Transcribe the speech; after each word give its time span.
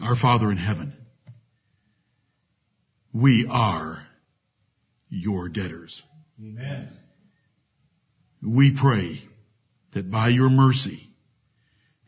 Our 0.00 0.14
Father 0.14 0.50
in 0.50 0.58
heaven, 0.58 0.94
we 3.14 3.46
are 3.50 4.06
your 5.08 5.48
debtors. 5.48 6.02
Amen. 6.38 6.90
We 8.42 8.76
pray 8.78 9.22
that 9.94 10.10
by 10.10 10.28
your 10.28 10.50
mercy 10.50 11.08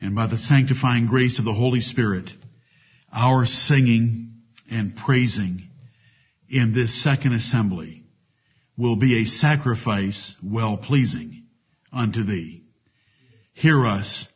and 0.03 0.14
by 0.14 0.27
the 0.27 0.37
sanctifying 0.37 1.06
grace 1.06 1.38
of 1.38 1.46
the 1.46 1.54
Holy 1.54 1.80
Spirit, 1.80 2.29
our 3.11 3.46
singing 3.46 4.34
and 4.70 4.95
praising 4.95 5.68
in 6.50 6.75
this 6.75 7.02
second 7.02 7.32
assembly 7.32 8.05
will 8.77 8.96
be 8.96 9.23
a 9.23 9.27
sacrifice 9.27 10.34
well 10.43 10.77
pleasing 10.77 11.45
unto 11.91 12.23
thee. 12.23 12.64
Hear 13.55 13.86
us 13.86 14.29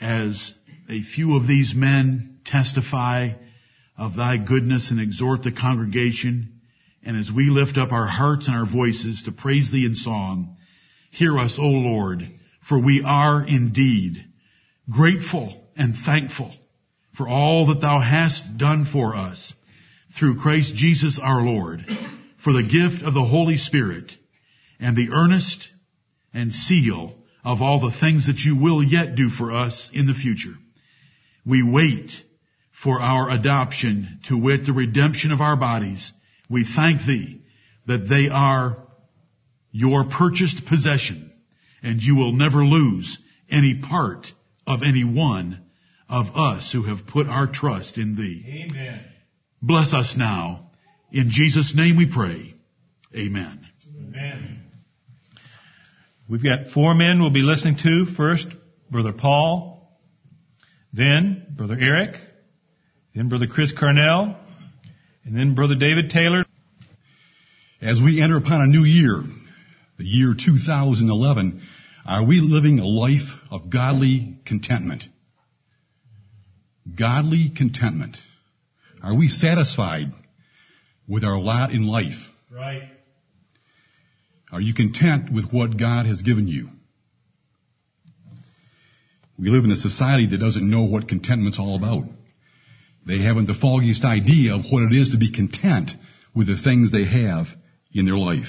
as 0.00 0.52
a 0.88 1.02
few 1.02 1.36
of 1.36 1.46
these 1.46 1.72
men 1.72 2.37
testify 2.50 3.30
of 3.96 4.16
thy 4.16 4.36
goodness 4.36 4.90
and 4.90 5.00
exhort 5.00 5.42
the 5.42 5.52
congregation. 5.52 6.60
And 7.02 7.16
as 7.16 7.30
we 7.34 7.50
lift 7.50 7.78
up 7.78 7.92
our 7.92 8.06
hearts 8.06 8.46
and 8.46 8.56
our 8.56 8.66
voices 8.66 9.22
to 9.24 9.32
praise 9.32 9.70
thee 9.70 9.86
in 9.86 9.94
song, 9.94 10.56
hear 11.10 11.38
us, 11.38 11.58
O 11.58 11.66
Lord, 11.66 12.20
for 12.68 12.82
we 12.82 13.02
are 13.04 13.44
indeed 13.46 14.24
grateful 14.90 15.60
and 15.76 15.94
thankful 16.04 16.52
for 17.16 17.28
all 17.28 17.66
that 17.66 17.80
thou 17.80 18.00
hast 18.00 18.56
done 18.56 18.86
for 18.90 19.14
us 19.16 19.52
through 20.18 20.40
Christ 20.40 20.74
Jesus 20.74 21.18
our 21.20 21.42
Lord, 21.42 21.84
for 22.42 22.52
the 22.52 22.62
gift 22.62 23.02
of 23.02 23.12
the 23.12 23.24
Holy 23.24 23.58
Spirit 23.58 24.12
and 24.78 24.96
the 24.96 25.10
earnest 25.12 25.68
and 26.32 26.52
seal 26.52 27.14
of 27.44 27.60
all 27.60 27.80
the 27.80 27.96
things 27.98 28.26
that 28.26 28.38
you 28.38 28.56
will 28.56 28.82
yet 28.82 29.16
do 29.16 29.28
for 29.28 29.52
us 29.52 29.90
in 29.92 30.06
the 30.06 30.14
future. 30.14 30.54
We 31.44 31.62
wait 31.62 32.12
for 32.82 33.00
our 33.00 33.30
adoption 33.30 34.20
to 34.28 34.38
wit 34.38 34.66
the 34.66 34.72
redemption 34.72 35.32
of 35.32 35.40
our 35.40 35.56
bodies. 35.56 36.12
We 36.48 36.66
thank 36.76 37.04
thee 37.04 37.42
that 37.86 38.08
they 38.08 38.28
are 38.28 38.76
your 39.72 40.04
purchased 40.04 40.64
possession 40.66 41.32
and 41.82 42.00
you 42.00 42.16
will 42.16 42.32
never 42.32 42.64
lose 42.64 43.18
any 43.50 43.80
part 43.80 44.26
of 44.66 44.80
any 44.82 45.04
one 45.04 45.64
of 46.08 46.26
us 46.34 46.72
who 46.72 46.84
have 46.84 47.06
put 47.06 47.26
our 47.26 47.46
trust 47.46 47.98
in 47.98 48.16
thee. 48.16 48.66
Amen. 48.70 49.00
Bless 49.60 49.92
us 49.92 50.14
now. 50.16 50.70
In 51.12 51.30
Jesus' 51.30 51.74
name 51.74 51.96
we 51.96 52.10
pray. 52.12 52.54
Amen. 53.14 53.66
Amen. 53.96 54.62
We've 56.28 56.42
got 56.42 56.72
four 56.74 56.94
men 56.94 57.20
we'll 57.20 57.30
be 57.30 57.40
listening 57.40 57.76
to. 57.82 58.04
First, 58.14 58.48
Brother 58.90 59.12
Paul, 59.12 59.98
then 60.92 61.46
Brother 61.56 61.76
Eric, 61.80 62.16
then 63.14 63.28
Brother 63.28 63.46
Chris 63.46 63.72
Carnell, 63.74 64.36
and 65.24 65.36
then 65.36 65.54
Brother 65.54 65.74
David 65.74 66.10
Taylor. 66.10 66.44
As 67.80 68.00
we 68.00 68.22
enter 68.22 68.36
upon 68.36 68.62
a 68.62 68.66
new 68.66 68.84
year, 68.84 69.22
the 69.98 70.04
year 70.04 70.34
2011, 70.34 71.62
are 72.06 72.24
we 72.24 72.40
living 72.40 72.78
a 72.78 72.86
life 72.86 73.28
of 73.50 73.70
godly 73.70 74.38
contentment? 74.46 75.04
Godly 76.98 77.52
contentment. 77.56 78.16
Are 79.02 79.16
we 79.16 79.28
satisfied 79.28 80.12
with 81.06 81.24
our 81.24 81.38
lot 81.38 81.70
in 81.70 81.86
life? 81.86 82.18
Right. 82.50 82.82
Are 84.50 84.60
you 84.60 84.74
content 84.74 85.32
with 85.32 85.52
what 85.52 85.78
God 85.78 86.06
has 86.06 86.22
given 86.22 86.48
you? 86.48 86.70
We 89.38 89.50
live 89.50 89.64
in 89.64 89.70
a 89.70 89.76
society 89.76 90.26
that 90.30 90.38
doesn't 90.38 90.68
know 90.68 90.84
what 90.84 91.08
contentment's 91.08 91.60
all 91.60 91.76
about. 91.76 92.04
They 93.08 93.22
haven't 93.22 93.46
the 93.46 93.54
foggiest 93.54 94.04
idea 94.04 94.54
of 94.54 94.66
what 94.70 94.82
it 94.82 94.94
is 94.94 95.10
to 95.10 95.16
be 95.16 95.32
content 95.32 95.90
with 96.36 96.46
the 96.46 96.58
things 96.62 96.92
they 96.92 97.06
have 97.06 97.46
in 97.90 98.04
their 98.04 98.18
life. 98.18 98.48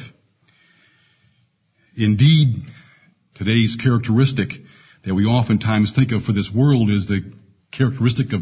Indeed, 1.96 2.64
today's 3.36 3.78
characteristic 3.82 4.50
that 5.06 5.16
we 5.16 5.24
oftentimes 5.24 5.94
think 5.96 6.12
of 6.12 6.24
for 6.24 6.34
this 6.34 6.52
world 6.54 6.90
is 6.90 7.08
the 7.08 7.32
characteristic 7.72 8.34
of 8.34 8.42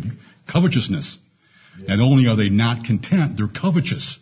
covetousness. 0.52 1.20
Not 1.88 2.00
only 2.00 2.28
are 2.28 2.36
they 2.36 2.50
not 2.50 2.86
content, 2.86 3.38
they're 3.38 3.48
covetous. 3.48 4.18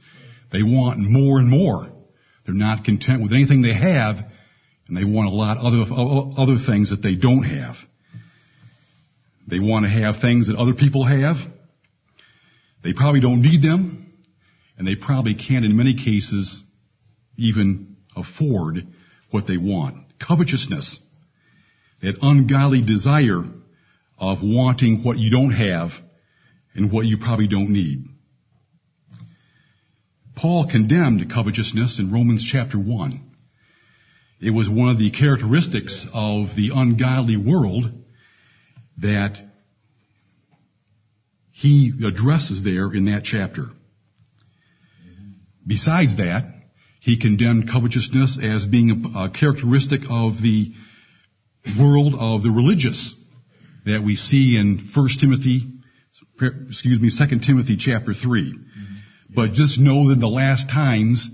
They 0.51 0.63
want 0.63 0.99
more 0.99 1.39
and 1.39 1.49
more. 1.49 1.87
They're 2.45 2.53
not 2.53 2.83
content 2.83 3.23
with 3.23 3.31
anything 3.31 3.61
they 3.61 3.73
have, 3.73 4.17
and 4.89 4.97
they 4.97 5.05
want 5.05 5.29
a 5.29 5.33
lot 5.33 5.57
other 5.57 5.85
other 6.37 6.57
things 6.65 6.89
that 6.89 7.01
they 7.01 7.15
don't 7.15 7.43
have. 7.43 7.75
They 9.47 9.59
want 9.59 9.85
to 9.85 9.89
have 9.89 10.19
things 10.21 10.47
that 10.47 10.57
other 10.57 10.73
people 10.73 11.05
have. 11.05 11.37
They 12.85 12.93
probably 12.93 13.19
don't 13.19 13.41
need 13.41 13.63
them, 13.63 14.13
and 14.77 14.87
they 14.87 14.95
probably 14.95 15.33
can't, 15.33 15.65
in 15.65 15.75
many 15.75 15.95
cases, 15.95 16.63
even 17.35 17.95
afford 18.15 18.85
what 19.31 19.47
they 19.47 19.57
want. 19.57 20.05
Covetousness, 20.19 20.99
that 22.03 22.19
ungodly 22.21 22.83
desire 22.83 23.43
of 24.19 24.37
wanting 24.43 25.01
what 25.03 25.17
you 25.17 25.31
don't 25.31 25.49
have 25.49 25.89
and 26.75 26.91
what 26.91 27.07
you 27.07 27.17
probably 27.17 27.47
don't 27.47 27.71
need. 27.71 28.05
Paul 30.35 30.67
condemned 30.69 31.27
covetousness 31.33 31.97
in 31.99 32.11
Romans 32.11 32.47
chapter 32.47 32.77
1. 32.77 33.31
It 34.41 34.51
was 34.51 34.69
one 34.69 34.89
of 34.89 34.99
the 34.99 35.09
characteristics 35.09 36.05
of 36.13 36.55
the 36.55 36.69
ungodly 36.75 37.37
world 37.37 37.91
that 38.99 39.54
he 41.55 41.93
addresses 42.05 42.63
there 42.65 42.93
in 42.93 43.05
that 43.05 43.23
chapter. 43.23 43.69
Besides 45.65 46.17
that, 46.17 46.53
he 46.99 47.17
condemned 47.17 47.71
covetousness 47.71 48.37
as 48.43 48.65
being 48.65 49.13
a, 49.15 49.29
characteristic 49.29 50.01
of 50.09 50.41
the 50.41 50.73
world 51.79 52.13
of 52.19 52.43
the 52.43 52.51
religious 52.51 53.15
that 53.85 54.03
we 54.03 54.15
see 54.15 54.57
in 54.57 54.91
1 54.93 55.09
Timothy, 55.21 55.61
excuse 56.67 56.99
me, 56.99 57.09
2 57.09 57.39
Timothy 57.39 57.77
chapter 57.77 58.13
3. 58.13 58.53
But 59.33 59.53
just 59.53 59.79
know 59.79 60.09
that 60.09 60.15
in 60.15 60.19
the 60.19 60.27
last 60.27 60.69
times, 60.69 61.29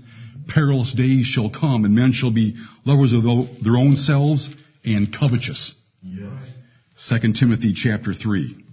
perilous 0.46 0.94
days 0.94 1.26
shall 1.26 1.50
come, 1.50 1.84
and 1.84 1.96
men 1.96 2.12
shall 2.12 2.32
be 2.32 2.54
lovers 2.84 3.12
of 3.12 3.24
their 3.62 3.76
own 3.76 3.96
selves 3.96 4.48
and 4.84 5.12
covetous. 5.12 5.74
Yes. 6.00 6.42
2 7.08 7.32
Timothy 7.32 7.74
chapter 7.74 8.14
3. 8.14 8.66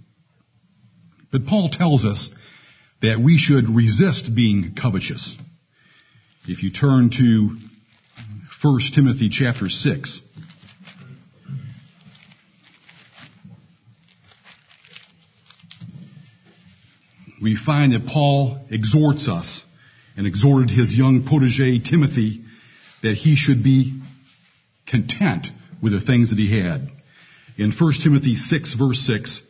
But 1.32 1.46
Paul 1.46 1.70
tells 1.70 2.04
us 2.04 2.30
that 3.02 3.20
we 3.20 3.38
should 3.38 3.68
resist 3.68 4.34
being 4.34 4.74
covetous. 4.80 5.36
If 6.46 6.62
you 6.62 6.70
turn 6.70 7.10
to 7.10 7.56
1 8.62 8.80
Timothy 8.94 9.28
chapter 9.30 9.68
6, 9.68 10.22
we 17.40 17.56
find 17.56 17.92
that 17.92 18.06
Paul 18.06 18.66
exhorts 18.70 19.28
us 19.28 19.64
and 20.16 20.26
exhorted 20.26 20.68
his 20.70 20.94
young 20.94 21.24
protege 21.24 21.78
Timothy 21.78 22.44
that 23.02 23.14
he 23.14 23.36
should 23.36 23.62
be 23.62 24.02
content 24.86 25.46
with 25.82 25.92
the 25.92 26.00
things 26.00 26.30
that 26.30 26.38
he 26.38 26.60
had. 26.60 26.90
In 27.56 27.72
1 27.72 27.92
Timothy 28.02 28.36
6 28.36 28.74
verse 28.74 28.98
6, 29.06 29.42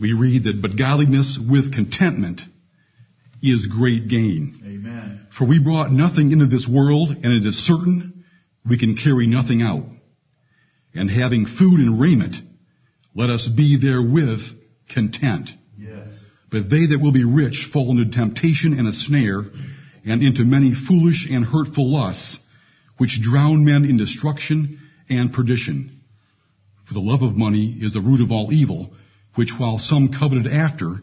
we 0.00 0.12
read 0.12 0.44
that, 0.44 0.60
but 0.60 0.76
godliness 0.76 1.38
with 1.38 1.72
contentment 1.72 2.40
is 3.42 3.66
great 3.66 4.08
gain. 4.08 4.54
Amen. 4.64 5.26
For 5.36 5.46
we 5.46 5.58
brought 5.58 5.92
nothing 5.92 6.32
into 6.32 6.46
this 6.46 6.68
world, 6.68 7.10
and 7.10 7.32
it 7.32 7.46
is 7.46 7.66
certain 7.66 8.24
we 8.68 8.78
can 8.78 8.96
carry 8.96 9.26
nothing 9.26 9.62
out. 9.62 9.84
And 10.94 11.10
having 11.10 11.44
food 11.44 11.80
and 11.80 12.00
raiment, 12.00 12.36
let 13.14 13.30
us 13.30 13.48
be 13.48 13.78
therewith 13.80 14.40
content. 14.92 15.50
Yes. 15.78 16.14
But 16.50 16.70
they 16.70 16.86
that 16.86 17.00
will 17.02 17.12
be 17.12 17.24
rich 17.24 17.68
fall 17.72 17.90
into 17.90 18.16
temptation 18.16 18.78
and 18.78 18.88
a 18.88 18.92
snare, 18.92 19.44
and 20.06 20.22
into 20.22 20.44
many 20.44 20.72
foolish 20.72 21.26
and 21.30 21.44
hurtful 21.44 21.92
lusts, 21.92 22.38
which 22.98 23.20
drown 23.22 23.64
men 23.64 23.84
in 23.84 23.96
destruction 23.96 24.80
and 25.08 25.32
perdition. 25.32 26.00
For 26.86 26.94
the 26.94 27.00
love 27.00 27.22
of 27.22 27.36
money 27.36 27.78
is 27.80 27.92
the 27.92 28.00
root 28.00 28.20
of 28.20 28.30
all 28.30 28.52
evil, 28.52 28.94
which 29.34 29.52
while 29.58 29.78
some 29.78 30.12
coveted 30.12 30.46
after, 30.46 31.02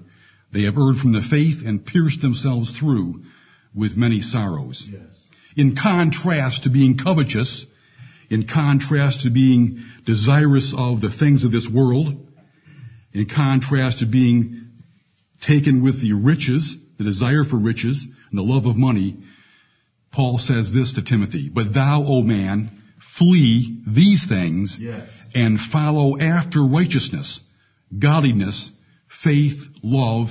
they 0.53 0.63
have 0.63 0.77
erred 0.77 0.97
from 0.97 1.13
the 1.13 1.21
faith 1.21 1.65
and 1.65 1.85
pierced 1.85 2.21
themselves 2.21 2.71
through 2.77 3.23
with 3.73 3.95
many 3.95 4.21
sorrows. 4.21 4.85
Yes. 4.91 5.01
In 5.55 5.75
contrast 5.75 6.63
to 6.63 6.69
being 6.69 6.97
covetous, 6.97 7.65
in 8.29 8.47
contrast 8.47 9.21
to 9.23 9.29
being 9.29 9.83
desirous 10.05 10.73
of 10.77 11.01
the 11.01 11.11
things 11.11 11.43
of 11.43 11.51
this 11.51 11.69
world, 11.69 12.27
in 13.13 13.27
contrast 13.27 13.99
to 13.99 14.05
being 14.05 14.65
taken 15.41 15.83
with 15.83 16.01
the 16.01 16.13
riches, 16.13 16.77
the 16.97 17.03
desire 17.03 17.43
for 17.43 17.57
riches, 17.57 18.05
and 18.29 18.37
the 18.37 18.43
love 18.43 18.65
of 18.65 18.77
money, 18.77 19.17
Paul 20.11 20.39
says 20.39 20.71
this 20.71 20.93
to 20.93 21.01
Timothy, 21.01 21.49
But 21.49 21.73
thou, 21.73 22.03
O 22.05 22.21
man, 22.21 22.81
flee 23.17 23.81
these 23.87 24.27
things 24.27 24.77
Yes. 24.79 25.09
and 25.33 25.59
follow 25.59 26.17
after 26.17 26.61
righteousness, 26.63 27.39
godliness, 27.97 28.71
faith, 29.23 29.59
love, 29.83 30.29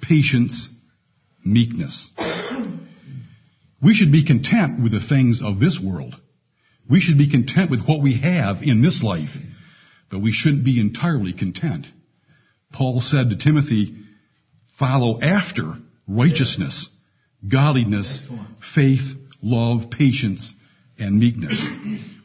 patience, 0.00 0.68
meekness. 1.44 2.10
We 3.82 3.94
should 3.94 4.12
be 4.12 4.24
content 4.24 4.82
with 4.82 4.92
the 4.92 5.00
things 5.06 5.42
of 5.42 5.58
this 5.58 5.80
world. 5.82 6.14
We 6.88 7.00
should 7.00 7.18
be 7.18 7.30
content 7.30 7.70
with 7.70 7.84
what 7.86 8.02
we 8.02 8.20
have 8.20 8.62
in 8.62 8.82
this 8.82 9.02
life, 9.02 9.30
but 10.10 10.20
we 10.20 10.32
shouldn't 10.32 10.64
be 10.64 10.80
entirely 10.80 11.32
content. 11.32 11.86
Paul 12.72 13.00
said 13.00 13.30
to 13.30 13.36
Timothy, 13.36 13.96
follow 14.78 15.20
after 15.20 15.74
righteousness, 16.08 16.88
godliness, 17.48 18.28
faith, 18.74 19.00
love, 19.42 19.90
patience, 19.90 20.54
and 20.98 21.18
meekness. 21.18 21.58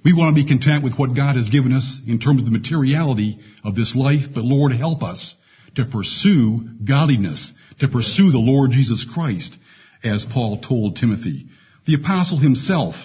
We 0.04 0.14
want 0.14 0.36
to 0.36 0.42
be 0.42 0.48
content 0.48 0.84
with 0.84 0.98
what 0.98 1.16
God 1.16 1.36
has 1.36 1.50
given 1.50 1.74
us 1.74 2.02
in 2.08 2.20
terms 2.20 2.42
of 2.42 2.46
the 2.46 2.58
materiality 2.58 3.40
of 3.64 3.76
this 3.76 3.96
life, 3.96 4.22
but 4.34 4.44
Lord 4.44 4.72
help 4.72 5.04
us 5.04 5.36
to 5.76 5.86
pursue 5.86 6.62
godliness, 6.84 7.52
to 7.80 7.88
pursue 7.88 8.32
the 8.32 8.38
Lord 8.38 8.72
Jesus 8.72 9.06
Christ, 9.14 9.56
as 10.04 10.26
Paul 10.26 10.62
told 10.62 10.96
Timothy. 10.96 11.48
The 11.86 11.96
apostle 11.96 12.38
himself 12.38 12.96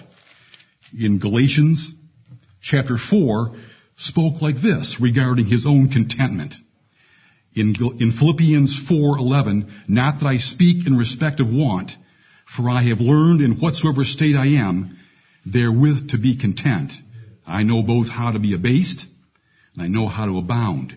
in 0.97 1.19
Galatians 1.19 1.93
chapter 2.61 2.97
4 2.99 3.57
spoke 3.97 4.41
like 4.41 4.57
this 4.57 4.99
regarding 5.01 5.47
his 5.47 5.67
own 5.67 5.89
contentment. 5.89 6.55
In, 7.55 7.75
in 8.01 8.13
Philippians 8.13 8.89
4:11, 8.91 9.89
not 9.89 10.21
that 10.21 10.27
I 10.27 10.39
speak 10.39 10.87
in 10.87 10.97
respect 10.97 11.41
of 11.41 11.53
want, 11.53 11.93
for 12.57 12.71
I 12.71 12.83
have 12.85 13.01
learned 13.01 13.43
in 13.43 13.61
whatsoever 13.61 14.05
state 14.05 14.37
I 14.37 14.47
am, 14.47 14.99
therewith 15.45 16.11
to 16.11 16.19
be 16.19 16.37
content. 16.37 16.93
I 17.47 17.63
know 17.63 17.83
both 17.83 18.09
how 18.09 18.33
to 18.33 18.39
be 18.39 18.55
abased, 18.55 19.07
and 19.75 19.83
I 19.83 19.89
know 19.89 20.09
how 20.09 20.27
to 20.27 20.39
abound. 20.39 20.97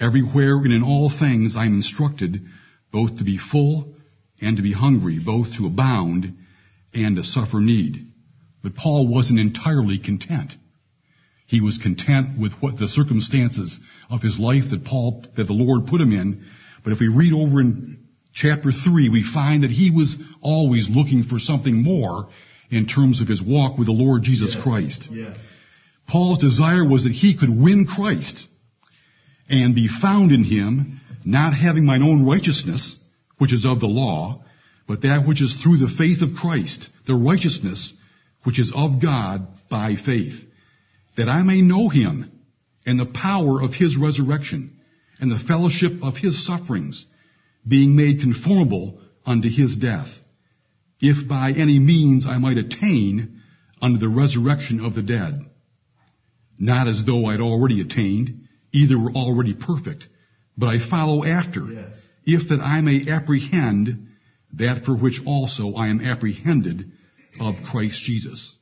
Everywhere 0.00 0.56
and 0.58 0.72
in 0.72 0.82
all 0.82 1.10
things 1.10 1.54
I 1.56 1.66
am 1.66 1.76
instructed, 1.76 2.46
both 2.90 3.18
to 3.18 3.24
be 3.24 3.38
full 3.38 3.94
and 4.40 4.56
to 4.56 4.62
be 4.62 4.72
hungry, 4.72 5.18
both 5.24 5.56
to 5.56 5.66
abound 5.66 6.34
and 6.94 7.16
to 7.16 7.24
suffer 7.24 7.60
need. 7.60 8.12
But 8.62 8.74
Paul 8.74 9.08
wasn't 9.08 9.40
entirely 9.40 9.98
content. 9.98 10.54
He 11.46 11.60
was 11.60 11.78
content 11.78 12.38
with 12.40 12.52
what 12.60 12.78
the 12.78 12.88
circumstances 12.88 13.78
of 14.08 14.22
his 14.22 14.38
life 14.38 14.70
that 14.70 14.84
Paul, 14.84 15.24
that 15.36 15.44
the 15.44 15.52
Lord 15.52 15.86
put 15.86 16.00
him 16.00 16.12
in. 16.12 16.46
But 16.82 16.92
if 16.92 17.00
we 17.00 17.08
read 17.08 17.32
over 17.32 17.60
in 17.60 18.06
chapter 18.32 18.72
3, 18.72 19.08
we 19.08 19.22
find 19.22 19.62
that 19.62 19.70
he 19.70 19.90
was 19.90 20.16
always 20.40 20.88
looking 20.88 21.24
for 21.24 21.38
something 21.38 21.82
more 21.82 22.30
in 22.72 22.86
terms 22.86 23.20
of 23.20 23.28
his 23.28 23.42
walk 23.42 23.78
with 23.78 23.86
the 23.86 23.92
Lord 23.92 24.22
Jesus 24.22 24.54
Yes. 24.54 24.64
Christ. 24.64 25.08
Yes. 25.12 25.36
Paul's 26.08 26.38
desire 26.38 26.88
was 26.88 27.04
that 27.04 27.12
he 27.12 27.36
could 27.36 27.50
win 27.50 27.86
Christ 27.86 28.48
and 29.48 29.74
be 29.74 29.88
found 29.88 30.32
in 30.32 30.42
him, 30.42 31.00
not 31.24 31.54
having 31.54 31.84
mine 31.84 32.02
own 32.02 32.26
righteousness, 32.26 32.96
which 33.38 33.52
is 33.52 33.66
of 33.66 33.78
the 33.78 33.86
law, 33.86 34.42
but 34.88 35.02
that 35.02 35.26
which 35.26 35.42
is 35.42 35.54
through 35.62 35.76
the 35.76 35.94
faith 35.96 36.22
of 36.22 36.34
Christ, 36.34 36.88
the 37.06 37.14
righteousness 37.14 37.92
which 38.44 38.58
is 38.58 38.72
of 38.74 39.00
God 39.00 39.46
by 39.70 39.94
faith, 39.94 40.42
that 41.16 41.28
I 41.28 41.42
may 41.42 41.60
know 41.60 41.88
him 41.88 42.30
and 42.86 42.98
the 42.98 43.06
power 43.06 43.62
of 43.62 43.74
his 43.74 43.96
resurrection 43.96 44.78
and 45.20 45.30
the 45.30 45.38
fellowship 45.38 45.92
of 46.02 46.16
his 46.16 46.44
sufferings, 46.44 47.06
being 47.68 47.94
made 47.94 48.20
conformable 48.20 48.98
unto 49.24 49.48
his 49.48 49.76
death, 49.76 50.08
if 51.02 51.28
by 51.28 51.52
any 51.52 51.78
means 51.78 52.24
I 52.24 52.38
might 52.38 52.56
attain 52.56 53.42
unto 53.82 53.98
the 53.98 54.08
resurrection 54.08 54.82
of 54.82 54.94
the 54.94 55.02
dead 55.02 55.44
not 56.62 56.86
as 56.86 57.04
though 57.04 57.26
I'd 57.26 57.40
already 57.40 57.80
attained, 57.80 58.46
either 58.72 58.96
were 58.96 59.10
already 59.10 59.52
perfect, 59.52 60.06
but 60.56 60.68
I 60.68 60.78
follow 60.88 61.24
after, 61.24 61.72
Yes. 61.72 62.00
if 62.24 62.48
that 62.50 62.60
I 62.60 62.80
may 62.80 63.08
apprehend 63.08 64.06
that 64.54 64.84
for 64.84 64.94
which 64.94 65.20
also 65.26 65.74
I 65.74 65.88
am 65.88 66.00
apprehended 66.00 66.92
of 67.40 67.56
Christ 67.64 68.00
Jesus. 68.04 68.54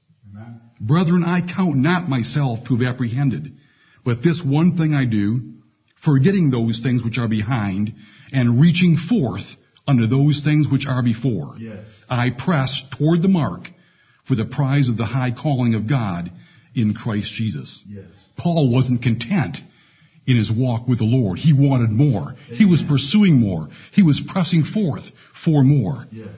Brethren, 0.81 1.22
I 1.25 1.42
count 1.42 1.76
not 1.76 2.08
myself 2.08 2.64
to 2.64 2.76
have 2.76 2.94
apprehended, 2.94 3.52
but 4.02 4.22
this 4.22 4.42
one 4.42 4.78
thing 4.78 4.94
I 4.94 5.04
do, 5.04 5.54
forgetting 6.02 6.50
those 6.50 6.81
things 6.81 7.02
which 7.02 7.19
are 7.19 7.28
behind, 7.28 7.92
and 8.32 8.60
reaching 8.60 8.96
forth 8.96 9.44
unto 9.86 10.06
those 10.06 10.40
things 10.40 10.68
which 10.68 10.86
are 10.86 11.02
before. 11.02 11.56
Yes. 11.58 11.86
I 12.08 12.30
press 12.30 12.82
toward 12.98 13.22
the 13.22 13.28
mark 13.28 13.68
for 14.26 14.34
the 14.34 14.44
prize 14.44 14.88
of 14.88 14.96
the 14.96 15.04
high 15.04 15.32
calling 15.32 15.74
of 15.74 15.88
God 15.88 16.30
in 16.74 16.94
Christ 16.94 17.32
Jesus. 17.34 17.82
Yes. 17.88 18.04
Paul 18.36 18.72
wasn't 18.72 19.02
content 19.02 19.58
in 20.26 20.36
his 20.36 20.50
walk 20.50 20.86
with 20.86 20.98
the 20.98 21.04
Lord. 21.04 21.38
He 21.38 21.52
wanted 21.52 21.90
more. 21.90 22.36
He 22.46 22.64
was 22.64 22.82
pursuing 22.82 23.40
more. 23.40 23.68
He 23.92 24.02
was 24.02 24.20
pressing 24.20 24.64
forth 24.64 25.10
for 25.44 25.64
more. 25.64 26.06
Yes. 26.12 26.28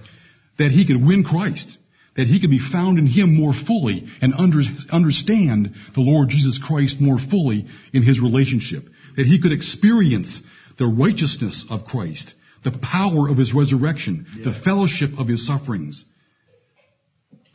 That 0.59 0.71
he 0.71 0.87
could 0.87 1.05
win 1.05 1.25
Christ. 1.25 1.77
That 2.17 2.27
he 2.27 2.41
could 2.41 2.51
be 2.51 2.59
found 2.59 2.99
in 2.99 3.07
him 3.07 3.35
more 3.35 3.55
fully 3.55 4.07
and 4.21 4.35
under, 4.35 4.61
understand 4.91 5.75
the 5.95 6.01
Lord 6.01 6.29
Jesus 6.29 6.61
Christ 6.63 7.01
more 7.01 7.19
fully 7.19 7.67
in 7.93 8.03
his 8.03 8.21
relationship. 8.21 8.85
That 9.17 9.27
he 9.27 9.41
could 9.41 9.53
experience 9.53 10.41
the 10.79 10.87
righteousness 10.87 11.67
of 11.71 11.85
Christ, 11.85 12.35
the 12.65 12.79
power 12.79 13.29
of 13.29 13.37
his 13.37 13.53
resurrection, 13.53 14.27
the 14.45 14.53
fellowship 14.53 15.19
of 15.19 15.29
his 15.29 15.47
sufferings. 15.47 16.05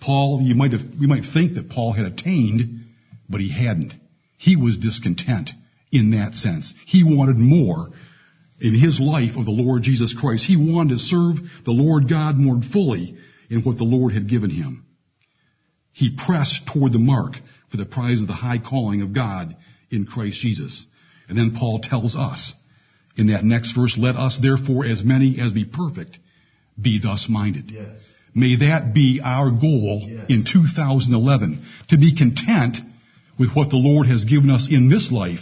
Paul, 0.02 0.42
you 0.42 0.56
might 0.56 0.74
have, 0.74 0.82
we 1.00 1.08
might 1.08 1.24
think 1.34 1.56
that 1.56 1.70
Paul 1.70 1.94
had 1.94 2.06
attained, 2.06 2.86
but 3.30 3.42
he 3.42 3.52
hadn't. 3.52 3.94
He 4.38 4.56
was 4.56 4.78
discontent 4.78 5.50
in 5.92 6.12
that 6.12 6.36
sense. 6.36 6.74
He 6.86 7.04
wanted 7.04 7.38
more 7.38 7.90
in 8.60 8.74
his 8.74 9.00
life 9.00 9.38
of 9.38 9.46
the 9.46 9.52
Lord 9.52 9.84
Jesus 9.84 10.14
Christ. 10.14 10.46
He 10.46 10.58
wanted 10.58 10.96
to 10.96 11.00
serve 11.00 11.38
the 11.66 11.72
Lord 11.72 12.10
God 12.10 12.38
more 12.38 12.62
fully 12.62 13.18
in 13.50 13.62
what 13.62 13.78
the 13.78 13.84
Lord 13.84 14.14
had 14.14 14.30
given 14.30 14.50
him. 14.50 14.86
He 15.94 16.16
pressed 16.16 16.68
toward 16.68 16.94
the 16.94 17.00
mark 17.00 17.34
for 17.72 17.78
the 17.78 17.86
prize 17.86 18.22
of 18.22 18.28
the 18.28 18.34
high 18.34 18.60
calling 18.60 19.02
of 19.02 19.14
God 19.14 19.56
in 19.90 20.06
Christ 20.06 20.40
Jesus. 20.40 20.86
And 21.28 21.38
then 21.38 21.56
Paul 21.58 21.80
tells 21.80 22.16
us 22.16 22.54
in 23.18 23.28
that 23.28 23.44
next 23.44 23.74
verse, 23.74 23.98
let 23.98 24.16
us 24.16 24.38
therefore 24.42 24.86
as 24.86 25.04
many 25.04 25.40
as 25.40 25.52
be 25.52 25.66
perfect 25.66 26.20
be 26.80 27.00
thus 27.02 27.28
minded. 27.28 27.72
Yes. 27.72 28.00
May 28.36 28.58
that 28.58 28.94
be 28.94 29.20
our 29.24 29.50
goal 29.50 30.06
Yes. 30.08 30.28
in 30.30 30.46
2011, 30.46 31.66
to 31.90 31.98
be 31.98 32.16
content 32.16 32.78
with 33.40 33.50
what 33.56 33.70
the 33.70 33.78
Lord 33.78 34.08
has 34.08 34.26
given 34.26 34.50
us 34.52 34.68
in 34.70 34.90
this 34.90 35.12
life, 35.12 35.40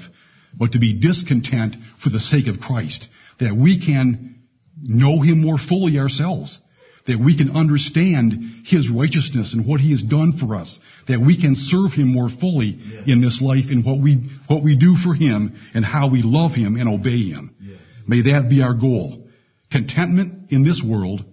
but 0.57 0.71
to 0.71 0.79
be 0.79 0.93
discontent 0.93 1.75
for 2.01 2.09
the 2.09 2.19
sake 2.19 2.47
of 2.47 2.59
Christ, 2.59 3.07
that 3.39 3.55
we 3.55 3.85
can 3.85 4.35
know 4.81 5.21
Him 5.21 5.41
more 5.41 5.57
fully 5.57 5.99
ourselves, 5.99 6.59
that 7.07 7.19
we 7.19 7.37
can 7.37 7.55
understand 7.55 8.63
His 8.65 8.89
righteousness 8.89 9.53
and 9.53 9.65
what 9.65 9.79
He 9.79 9.91
has 9.91 10.01
done 10.03 10.37
for 10.37 10.55
us, 10.55 10.79
that 11.07 11.19
we 11.19 11.39
can 11.39 11.55
serve 11.55 11.93
Him 11.93 12.07
more 12.07 12.29
fully 12.29 12.79
Yes. 12.79 13.07
in 13.07 13.21
this 13.21 13.41
life 13.41 13.65
in 13.69 13.83
what 13.83 14.01
we, 14.01 14.29
what 14.47 14.63
we 14.63 14.75
do 14.75 14.95
for 14.95 15.13
Him 15.13 15.55
and 15.73 15.85
how 15.85 16.09
we 16.09 16.21
love 16.23 16.53
Him 16.53 16.77
and 16.77 16.89
obey 16.89 17.29
Him. 17.29 17.55
Yes. 17.61 17.77
May 18.07 18.21
that 18.23 18.49
be 18.49 18.61
our 18.61 18.73
goal. 18.73 19.27
Contentment 19.71 20.51
in 20.51 20.63
this 20.63 20.81
world, 20.83 21.23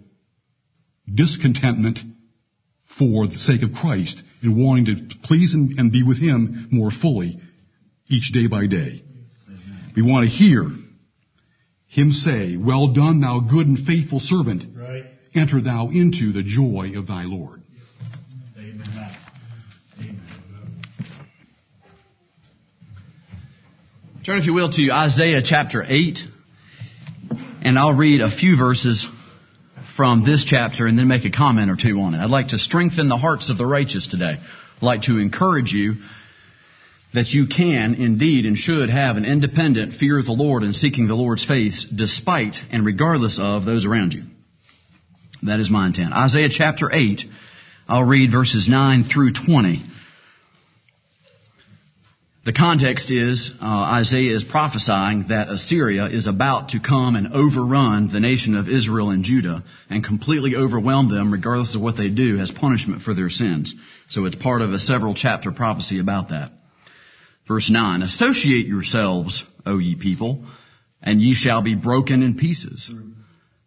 discontentment 1.13 1.99
for 2.99 3.27
the 3.27 3.39
sake 3.39 3.63
of 3.63 3.73
Christ 3.75 4.23
and 4.43 4.63
wanting 4.63 4.87
to 4.87 5.17
please 5.25 5.55
and, 5.55 5.79
and 5.79 5.93
be 5.93 6.03
with 6.03 6.19
Him 6.19 6.69
more 6.71 6.91
fully 6.91 7.41
each 8.09 8.33
day 8.33 8.47
by 8.47 8.67
day. 8.67 9.03
We 9.97 10.03
want 10.03 10.29
to 10.29 10.35
hear 10.35 10.65
Him 11.89 12.11
say, 12.13 12.57
well 12.57 12.93
done 12.93 13.21
thou 13.21 13.41
good 13.41 13.67
and 13.67 13.79
faithful 13.87 14.21
servant. 14.21 14.65
Enter 15.35 15.61
thou 15.61 15.89
into 15.89 16.33
the 16.33 16.43
joy 16.43 16.93
of 16.97 17.07
thy 17.07 17.25
Lord. 17.25 17.63
Amen. 18.57 19.17
Amen. 19.99 20.21
Turn, 24.25 24.39
if 24.39 24.47
you 24.47 24.53
will, 24.53 24.71
to 24.71 24.91
Isaiah 24.93 25.43
chapter 25.45 25.83
8, 25.87 26.19
and 27.63 27.79
I'll 27.79 27.95
read 27.95 28.21
a 28.21 28.31
few 28.31 28.57
verses 28.57 29.07
from 29.97 30.25
this 30.25 30.45
chapter 30.45 30.87
and 30.87 30.99
then 30.99 31.09
make 31.09 31.25
a 31.25 31.31
comment 31.31 31.71
or 31.71 31.77
two 31.77 32.01
on 32.01 32.15
it. 32.15 32.19
I'd 32.19 32.31
like 32.31 32.49
to 32.49 32.59
strengthen 32.59 33.09
the 33.09 33.17
hearts 33.17 33.51
of 33.51 33.59
the 33.59 33.67
righteous 33.67 34.07
today. 34.09 34.39
I'd 34.39 34.83
like 34.83 35.03
to 35.03 35.19
encourage 35.19 35.73
you 35.73 35.95
that 37.15 37.29
you 37.29 37.47
can 37.47 37.95
indeed 37.95 38.47
and 38.47 38.57
should 38.57 38.89
have 38.89 39.17
an 39.17 39.25
independent 39.25 39.95
fear 39.95 40.19
of 40.19 40.25
the 40.25 40.33
Lord 40.33 40.63
and 40.63 40.75
seeking 40.75 41.09
the 41.09 41.15
Lord's 41.15 41.45
face 41.45 41.85
despite 41.85 42.57
and 42.71 42.87
regardless 42.87 43.39
of 43.39 43.65
those 43.65 43.85
around 43.85 44.15
you. 44.15 44.25
That 45.43 45.61
is 45.61 45.71
my 45.71 45.87
intent. 45.87 46.13
Isaiah 46.13 46.49
chapter 46.51 46.91
8, 46.93 47.23
I'll 47.89 48.05
read 48.05 48.31
verses 48.31 48.69
9 48.69 49.05
through 49.05 49.33
20. 49.33 49.85
The 52.45 52.53
context 52.53 53.11
is 53.11 53.53
uh, 53.61 53.67
Isaiah 53.67 54.35
is 54.35 54.43
prophesying 54.43 55.27
that 55.29 55.49
Assyria 55.49 56.07
is 56.07 56.27
about 56.27 56.71
to 56.71 56.81
come 56.81 57.15
and 57.15 57.33
overrun 57.33 58.09
the 58.09 58.19
nation 58.19 58.57
of 58.57 58.69
Israel 58.69 59.11
and 59.11 59.23
Judah 59.23 59.63
and 59.89 60.05
completely 60.05 60.57
overwhelm 60.57 61.09
them, 61.09 61.33
regardless 61.33 61.77
of 61.77 61.83
what 61.83 61.97
they 61.97 62.09
do, 62.09 62.39
as 62.39 62.51
punishment 62.51 63.03
for 63.03 63.15
their 63.15 63.31
sins. 63.31 63.75
So 64.09 64.25
it's 64.25 64.35
part 64.35 64.61
of 64.61 64.73
a 64.73 64.81
several 64.81 65.15
chapter 65.15 65.53
prophecy 65.53 66.01
about 66.01 66.31
that. 66.31 66.51
Verse 67.47 67.71
9 67.71 68.03
Associate 68.03 68.67
yourselves, 68.67 69.45
O 69.65 69.79
ye 69.79 69.95
people, 69.95 70.45
and 71.01 71.21
ye 71.21 71.35
shall 71.35 71.63
be 71.63 71.77
broken 71.77 72.23
in 72.23 72.37
pieces. 72.37 72.91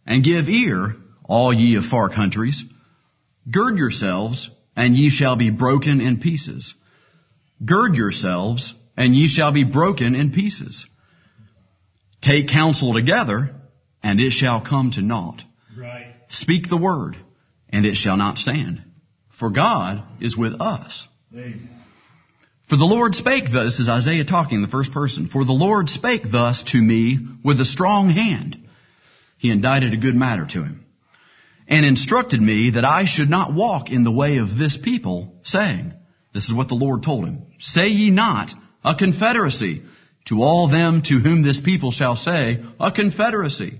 And 0.05 0.24
give 0.24 0.50
ear, 0.50 0.96
all 1.27 1.53
ye 1.53 1.75
of 1.75 1.86
far 1.86 2.10
countries. 2.10 2.63
Gird 3.50 3.77
yourselves, 3.77 4.50
and 4.75 4.96
ye 4.96 5.10
shall 5.10 5.36
be 5.36 5.50
broken 5.50 6.01
in 6.01 6.20
pieces. 6.20 6.74
Gird 7.63 7.96
yourselves, 7.96 8.74
and 8.98 9.15
ye 9.15 9.27
shall 9.27 9.51
be 9.51 9.63
broken 9.63 10.15
in 10.15 10.32
pieces. 10.32 10.86
Take 12.22 12.50
counsel 12.50 12.94
together, 12.94 13.55
and 14.01 14.20
it 14.20 14.32
shall 14.32 14.62
come 14.62 14.91
to 14.91 15.01
naught. 15.01 15.41
Right. 15.77 16.13
Speak 16.29 16.70
the 16.70 16.77
word, 16.77 17.17
and 17.70 17.86
it 17.86 17.96
shall 17.96 18.17
not 18.17 18.38
stand. 18.38 18.82
For 19.39 19.50
God 19.50 20.03
is 20.22 20.36
with 20.38 20.60
us. 20.62 21.08
For 22.70 22.77
the 22.77 22.86
Lord 22.86 23.13
spake 23.13 23.46
thus, 23.46 23.74
this 23.74 23.79
is 23.82 23.89
Isaiah 23.89 24.25
talking 24.25 24.58
in 24.58 24.62
the 24.63 24.67
first 24.67 24.91
person. 24.91 25.27
For 25.27 25.46
the 25.46 25.51
Lord 25.51 25.89
spake 25.89 26.32
thus 26.32 26.63
to 26.72 26.82
me 26.82 27.20
with 27.44 27.60
a 27.60 27.65
strong 27.65 28.10
hand. 28.10 28.58
He 29.38 29.51
indited 29.51 29.94
a 29.94 29.98
good 29.98 30.15
matter 30.15 30.48
to 30.48 30.63
him. 30.63 30.84
And 31.67 31.86
instructed 31.86 32.41
me 32.41 32.72
that 32.72 32.86
I 32.86 33.05
should 33.05 33.29
not 33.29 33.53
walk 33.53 33.89
in 33.89 34.03
the 34.03 34.12
way 34.12 34.38
of 34.38 34.57
this 34.57 34.77
people, 34.77 35.34
saying, 35.43 35.93
this 36.34 36.48
is 36.48 36.53
what 36.53 36.67
the 36.67 36.75
Lord 36.75 37.01
told 37.01 37.25
him, 37.25 37.43
say 37.60 37.88
ye 37.88 38.12
not 38.12 38.51
a 38.84 38.93
confederacy 38.95 39.84
to 40.25 40.41
all 40.41 40.67
them 40.67 41.01
to 41.03 41.19
whom 41.19 41.41
this 41.41 41.60
people 41.60 41.91
shall 41.91 42.15
say, 42.15 42.63
a 42.79 42.91
confederacy. 42.91 43.79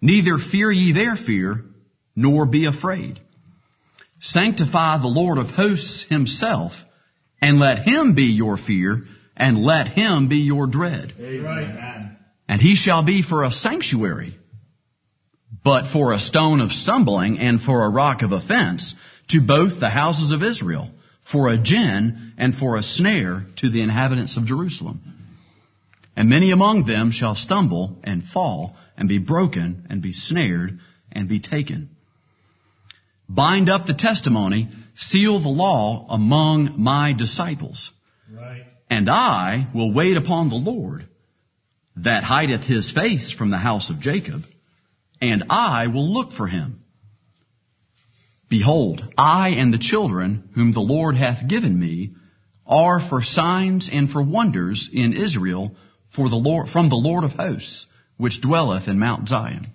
Neither 0.00 0.38
fear 0.38 0.70
ye 0.70 0.92
their 0.92 1.16
fear, 1.16 1.64
nor 2.16 2.46
be 2.46 2.66
afraid. 2.66 3.20
Sanctify 4.20 4.98
the 4.98 5.08
Lord 5.08 5.38
of 5.38 5.48
hosts 5.48 6.06
himself, 6.08 6.72
and 7.40 7.58
let 7.58 7.86
him 7.86 8.14
be 8.14 8.32
your 8.32 8.56
fear, 8.56 9.04
and 9.36 9.58
let 9.58 9.88
him 9.88 10.28
be 10.28 10.38
your 10.38 10.66
dread. 10.66 11.12
Right. 11.18 12.16
And 12.48 12.60
he 12.60 12.76
shall 12.76 13.04
be 13.04 13.22
for 13.22 13.44
a 13.44 13.50
sanctuary, 13.50 14.38
but 15.62 15.92
for 15.92 16.12
a 16.12 16.18
stone 16.18 16.60
of 16.60 16.72
stumbling 16.72 17.38
and 17.38 17.60
for 17.60 17.84
a 17.84 17.90
rock 17.90 18.22
of 18.22 18.32
offense 18.32 18.94
to 19.28 19.40
both 19.40 19.80
the 19.80 19.90
houses 19.90 20.32
of 20.32 20.42
Israel, 20.42 20.90
for 21.30 21.48
a 21.48 21.58
gin 21.58 22.32
and 22.36 22.54
for 22.54 22.76
a 22.76 22.82
snare 22.82 23.46
to 23.56 23.70
the 23.70 23.82
inhabitants 23.82 24.36
of 24.36 24.46
Jerusalem. 24.46 25.00
And 26.16 26.28
many 26.28 26.50
among 26.50 26.86
them 26.86 27.10
shall 27.10 27.34
stumble 27.34 27.98
and 28.04 28.22
fall 28.22 28.76
and 28.96 29.08
be 29.08 29.18
broken 29.18 29.86
and 29.90 30.00
be 30.00 30.12
snared 30.12 30.78
and 31.10 31.28
be 31.28 31.40
taken. 31.40 31.90
Bind 33.28 33.68
up 33.68 33.86
the 33.86 33.94
testimony, 33.94 34.68
seal 34.94 35.40
the 35.40 35.48
law 35.48 36.06
among 36.08 36.74
my 36.78 37.12
disciples. 37.12 37.90
Right. 38.32 38.64
And 38.90 39.08
I 39.08 39.68
will 39.74 39.92
wait 39.92 40.16
upon 40.16 40.50
the 40.50 40.56
Lord 40.56 41.06
that 41.96 42.22
hideth 42.22 42.62
his 42.62 42.92
face 42.92 43.32
from 43.32 43.50
the 43.50 43.58
house 43.58 43.90
of 43.90 44.00
Jacob, 44.00 44.42
and 45.20 45.44
I 45.50 45.86
will 45.88 46.12
look 46.12 46.32
for 46.32 46.46
him. 46.46 46.84
Behold, 48.48 49.02
I 49.16 49.50
and 49.50 49.72
the 49.72 49.78
children 49.78 50.50
whom 50.54 50.72
the 50.72 50.80
Lord 50.80 51.16
hath 51.16 51.48
given 51.48 51.78
me 51.78 52.14
are 52.66 53.00
for 53.00 53.22
signs 53.22 53.90
and 53.92 54.10
for 54.10 54.22
wonders 54.22 54.88
in 54.92 55.12
Israel 55.12 55.74
for 56.14 56.28
the 56.28 56.36
Lord, 56.36 56.68
from 56.68 56.88
the 56.88 56.94
Lord 56.94 57.24
of 57.24 57.32
hosts, 57.32 57.86
which 58.16 58.40
dwelleth 58.40 58.86
in 58.86 58.98
Mount 58.98 59.28
Zion. 59.28 59.66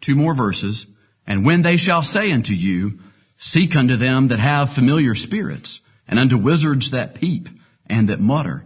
Two 0.00 0.14
more 0.14 0.34
verses. 0.34 0.86
And 1.26 1.44
when 1.44 1.62
they 1.62 1.76
shall 1.76 2.02
say 2.02 2.32
unto 2.32 2.52
you, 2.52 2.98
Seek 3.38 3.74
unto 3.74 3.96
them 3.96 4.28
that 4.28 4.38
have 4.38 4.74
familiar 4.74 5.14
spirits, 5.14 5.80
and 6.06 6.18
unto 6.18 6.36
wizards 6.36 6.90
that 6.90 7.14
peep 7.14 7.48
and 7.86 8.10
that 8.10 8.20
mutter. 8.20 8.64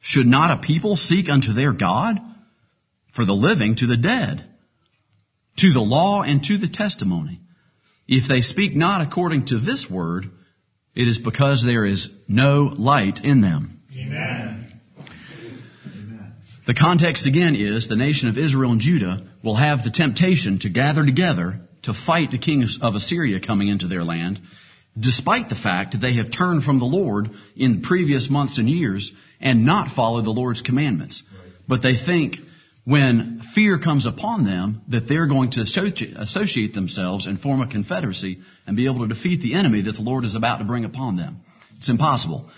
Should 0.00 0.26
not 0.26 0.58
a 0.58 0.62
people 0.62 0.94
seek 0.94 1.28
unto 1.28 1.52
their 1.52 1.72
God? 1.72 2.20
For 3.18 3.24
the 3.24 3.32
living 3.32 3.74
to 3.74 3.88
the 3.88 3.96
dead, 3.96 4.44
to 5.56 5.72
the 5.72 5.80
law 5.80 6.22
and 6.22 6.40
to 6.44 6.56
the 6.56 6.68
testimony. 6.68 7.40
If 8.06 8.28
they 8.28 8.42
speak 8.42 8.76
not 8.76 9.00
according 9.00 9.46
to 9.46 9.58
this 9.58 9.90
word, 9.90 10.30
it 10.94 11.08
is 11.08 11.18
because 11.18 11.64
there 11.64 11.84
is 11.84 12.08
no 12.28 12.72
light 12.78 13.24
in 13.24 13.40
them. 13.40 13.82
Amen. 13.92 14.80
The 16.64 16.74
context 16.74 17.26
again 17.26 17.56
is 17.56 17.88
the 17.88 17.96
nation 17.96 18.28
of 18.28 18.38
Israel 18.38 18.70
and 18.70 18.80
Judah 18.80 19.26
will 19.42 19.56
have 19.56 19.82
the 19.82 19.90
temptation 19.90 20.60
to 20.60 20.68
gather 20.68 21.04
together 21.04 21.62
to 21.82 21.94
fight 21.94 22.30
the 22.30 22.38
king 22.38 22.64
of 22.80 22.94
Assyria 22.94 23.40
coming 23.40 23.66
into 23.66 23.88
their 23.88 24.04
land, 24.04 24.40
despite 24.96 25.48
the 25.48 25.56
fact 25.56 25.90
that 25.90 26.00
they 26.00 26.14
have 26.14 26.30
turned 26.30 26.62
from 26.62 26.78
the 26.78 26.84
Lord 26.84 27.30
in 27.56 27.82
previous 27.82 28.30
months 28.30 28.58
and 28.58 28.70
years 28.70 29.12
and 29.40 29.66
not 29.66 29.96
followed 29.96 30.24
the 30.24 30.30
Lord's 30.30 30.62
commandments. 30.62 31.24
But 31.66 31.82
they 31.82 31.96
think 31.96 32.36
when 32.88 33.42
fear 33.54 33.78
comes 33.78 34.06
upon 34.06 34.46
them 34.46 34.80
that 34.88 35.06
they're 35.06 35.26
going 35.26 35.50
to 35.50 35.60
associate, 35.60 36.72
themselves 36.72 37.26
and 37.26 37.38
form 37.38 37.60
a 37.60 37.68
confederacy 37.68 38.38
and 38.66 38.78
be 38.78 38.86
able 38.86 39.06
to 39.06 39.14
defeat 39.14 39.42
the 39.42 39.52
enemy 39.52 39.82
that 39.82 39.92
the 39.92 40.00
Lord 40.00 40.24
is 40.24 40.34
about 40.34 40.56
to 40.56 40.64
bring 40.64 40.86
upon 40.86 41.16
them. 41.16 41.40
It's 41.76 41.90
impossible. 41.90 42.48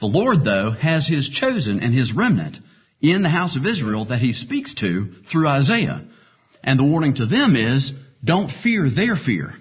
The 0.00 0.06
Lord, 0.06 0.44
though, 0.44 0.70
has 0.70 1.06
His 1.06 1.28
chosen 1.28 1.80
and 1.80 1.92
His 1.92 2.10
remnant 2.14 2.56
in 3.02 3.20
the 3.20 3.28
house 3.28 3.54
of 3.54 3.66
Israel 3.66 4.06
that 4.06 4.20
He 4.20 4.32
speaks 4.32 4.72
to 4.76 5.12
through 5.30 5.46
Isaiah. 5.46 6.06
And 6.64 6.78
the 6.78 6.84
warning 6.84 7.16
to 7.16 7.26
them 7.26 7.54
is, 7.54 7.92
don't 8.24 8.50
fear 8.50 8.88
their 8.88 9.14
fear. 9.14 9.52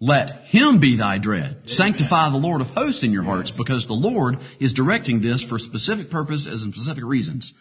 Let 0.00 0.46
Him 0.46 0.80
be 0.80 0.96
thy 0.96 1.18
dread. 1.18 1.62
Sanctify 1.66 2.30
the 2.30 2.38
Lord 2.38 2.62
of 2.62 2.66
hosts 2.66 3.04
in 3.04 3.12
your 3.12 3.22
hearts 3.22 3.52
because 3.52 3.86
the 3.86 3.92
Lord 3.92 4.38
is 4.58 4.72
directing 4.72 5.22
this 5.22 5.44
for 5.44 5.60
specific 5.60 6.10
purposes 6.10 6.64
and 6.64 6.74
specific 6.74 7.04
reasons. 7.04 7.52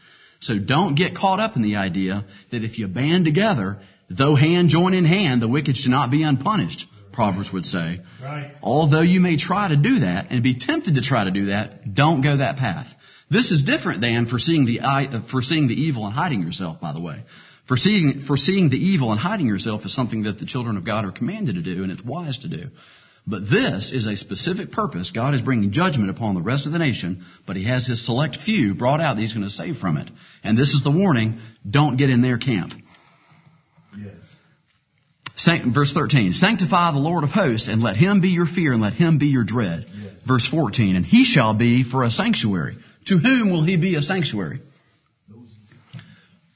So 0.44 0.60
don't 0.60 0.96
get 0.96 1.16
caught 1.16 1.40
up 1.40 1.56
in 1.56 1.62
the 1.62 1.78
idea 1.78 2.26
that 2.52 2.64
if 2.64 2.78
you 2.78 2.88
band 2.88 3.26
together, 3.26 3.80
though 4.10 4.36
hand 4.36 4.70
join 4.70 4.94
in 4.94 5.06
hand, 5.06 5.42
the 5.42 5.48
wicked 5.48 5.78
should 5.78 5.92
not 5.92 6.12
be 6.12 6.24
unpunished, 6.24 6.86
Proverbs 7.14 7.52
would 7.54 7.66
say. 7.66 8.02
Right. 8.22 8.54
Although 8.62 9.02
you 9.02 9.22
may 9.22 9.38
try 9.38 9.70
to 9.70 9.78
do 9.78 10.00
that 10.00 10.32
and 10.32 10.44
be 10.44 10.60
tempted 10.60 10.96
to 10.96 11.02
try 11.02 11.24
to 11.24 11.32
do 11.32 11.46
that, 11.46 11.94
don't 11.94 12.22
go 12.22 12.38
that 12.38 12.58
path. 12.58 12.88
This 13.30 13.52
is 13.52 13.64
different 13.64 14.02
than 14.02 14.26
foreseeing 14.26 14.66
the, 14.66 14.82
uh, 14.82 15.22
foreseeing 15.32 15.68
the 15.68 15.76
evil 15.76 16.06
and 16.06 16.14
hiding 16.14 16.42
yourself, 16.42 16.82
by 16.82 16.92
the 16.92 17.02
way. 17.02 17.24
Foreseeing, 17.68 18.24
foreseeing 18.28 18.70
the 18.70 18.78
evil 18.78 19.12
and 19.12 19.20
hiding 19.20 19.48
yourself 19.48 19.86
is 19.86 19.96
something 19.96 20.24
that 20.24 20.40
the 20.40 20.46
children 20.46 20.76
of 20.76 20.84
God 20.84 21.06
are 21.06 21.12
commanded 21.12 21.56
to 21.56 21.62
do, 21.62 21.84
and 21.84 21.92
it's 21.92 22.04
wise 22.04 22.40
to 22.40 22.50
do. 22.50 22.70
But 23.26 23.50
this 23.50 23.92
is 23.94 24.06
a 24.06 24.18
specific 24.18 24.72
purpose. 24.72 25.12
God 25.12 25.34
is 25.34 25.42
bringing 25.42 25.72
judgment 25.72 26.10
upon 26.10 26.36
the 26.36 26.42
rest 26.42 26.66
of 26.66 26.74
the 26.74 26.80
nation, 26.80 27.26
but 27.48 27.56
He 27.56 27.64
has 27.66 27.88
His 27.88 28.06
select 28.06 28.38
few 28.38 28.74
brought 28.74 29.00
out 29.00 29.16
that 29.16 29.22
He's 29.22 29.34
going 29.34 29.46
to 29.46 29.50
save 29.50 29.78
from 29.78 29.98
it. 29.98 30.10
And 30.44 30.58
this 30.58 30.70
is 30.70 30.84
the 30.84 30.92
warning, 30.92 31.40
don't 31.70 31.98
get 31.98 32.10
in 32.10 32.22
their 32.22 32.38
camp. 32.38 32.74
Yes. 33.98 34.16
Sanct, 35.36 35.74
verse 35.74 35.92
13, 35.94 36.34
sanctify 36.34 36.92
the 36.92 37.00
Lord 37.00 37.24
of 37.24 37.32
hosts 37.32 37.68
and 37.68 37.82
let 37.82 37.96
him 37.96 38.22
be 38.22 38.30
your 38.30 38.46
fear 38.46 38.72
and 38.74 38.82
let 38.82 38.94
him 38.94 39.18
be 39.18 39.28
your 39.28 39.44
dread. 39.44 39.86
Yes. 39.92 40.12
Verse 40.28 40.48
14, 40.48 40.96
and 40.96 41.06
he 41.06 41.24
shall 41.24 41.54
be 41.54 41.84
for 41.84 42.04
a 42.04 42.12
sanctuary. 42.12 42.78
To 43.08 43.18
whom 43.18 43.50
will 43.50 43.64
he 43.64 43.78
be 43.78 43.96
a 43.96 44.02
sanctuary? 44.02 44.62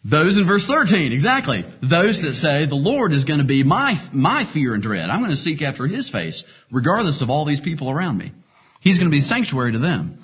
Those 0.09 0.37
in 0.37 0.47
verse 0.47 0.65
13, 0.65 1.11
exactly. 1.11 1.65
Those 1.81 2.21
that 2.21 2.35
say 2.35 2.65
the 2.65 2.75
Lord 2.75 3.11
is 3.11 3.25
going 3.25 3.39
to 3.39 3.45
be 3.45 3.63
my, 3.63 3.95
my 4.13 4.49
fear 4.51 4.73
and 4.73 4.81
dread. 4.81 5.09
I'm 5.09 5.19
going 5.19 5.31
to 5.31 5.37
seek 5.37 5.61
after 5.61 5.85
his 5.85 6.09
face, 6.09 6.45
regardless 6.71 7.21
of 7.21 7.29
all 7.29 7.45
these 7.45 7.59
people 7.59 7.89
around 7.89 8.17
me. 8.17 8.31
He's 8.79 8.97
going 8.97 9.09
to 9.09 9.15
be 9.15 9.21
sanctuary 9.21 9.73
to 9.73 9.79
them. 9.79 10.23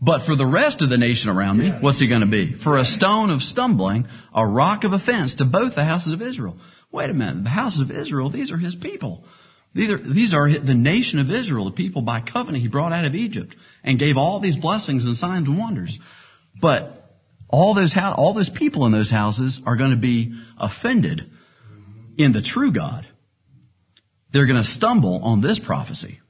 But 0.00 0.24
for 0.24 0.36
the 0.36 0.46
rest 0.46 0.82
of 0.82 0.90
the 0.90 0.98
nation 0.98 1.30
around 1.30 1.58
me, 1.58 1.72
what's 1.80 2.00
he 2.00 2.08
going 2.08 2.20
to 2.20 2.26
be? 2.28 2.54
For 2.54 2.76
a 2.76 2.84
stone 2.84 3.30
of 3.30 3.42
stumbling, 3.42 4.06
a 4.34 4.46
rock 4.46 4.84
of 4.84 4.92
offense 4.92 5.36
to 5.36 5.44
both 5.44 5.74
the 5.74 5.84
houses 5.84 6.12
of 6.12 6.22
Israel. 6.22 6.56
Wait 6.92 7.10
a 7.10 7.14
minute. 7.14 7.42
The 7.42 7.50
houses 7.50 7.80
of 7.80 7.90
Israel, 7.90 8.30
these 8.30 8.52
are 8.52 8.56
his 8.56 8.74
people. 8.74 9.24
These 9.74 9.90
are, 9.90 9.98
these 9.98 10.34
are 10.34 10.48
the 10.48 10.74
nation 10.74 11.18
of 11.18 11.30
Israel, 11.30 11.64
the 11.64 11.72
people 11.72 12.02
by 12.02 12.20
covenant 12.20 12.62
he 12.62 12.68
brought 12.68 12.92
out 12.92 13.04
of 13.04 13.14
Egypt 13.14 13.54
and 13.82 13.98
gave 13.98 14.16
all 14.16 14.40
these 14.40 14.56
blessings 14.56 15.06
and 15.06 15.16
signs 15.16 15.48
and 15.48 15.58
wonders. 15.58 15.98
But 16.60 17.01
all 17.52 17.74
those, 17.74 17.94
all 17.96 18.32
those 18.32 18.48
people 18.48 18.86
in 18.86 18.92
those 18.92 19.10
houses 19.10 19.60
are 19.66 19.76
going 19.76 19.90
to 19.90 19.96
be 19.96 20.32
offended 20.58 21.30
in 22.16 22.32
the 22.32 22.42
true 22.42 22.72
God. 22.72 23.06
They're 24.32 24.46
going 24.46 24.62
to 24.62 24.68
stumble 24.68 25.20
on 25.22 25.42
this 25.42 25.58
prophecy. 25.58 26.20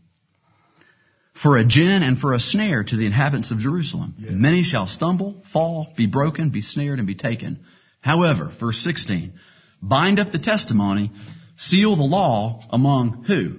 For 1.41 1.57
a 1.57 1.65
gin 1.65 2.03
and 2.03 2.19
for 2.19 2.35
a 2.35 2.41
snare 2.41 2.83
to 2.85 2.97
the 2.97 3.07
inhabitants 3.07 3.53
of 3.53 3.59
Jerusalem. 3.59 4.15
Many 4.19 4.65
shall 4.65 4.87
stumble, 4.89 5.43
fall, 5.53 5.93
be 5.97 6.07
broken, 6.07 6.51
be 6.51 6.61
snared, 6.61 6.99
and 6.99 7.07
be 7.07 7.15
taken. 7.15 7.65
However, 8.01 8.53
verse 8.61 8.83
16, 8.83 9.33
bind 9.81 10.19
up 10.19 10.33
the 10.33 10.39
testimony, 10.39 11.13
seal 11.57 11.95
the 11.97 12.03
law 12.03 12.63
among 12.71 13.25
who? 13.25 13.59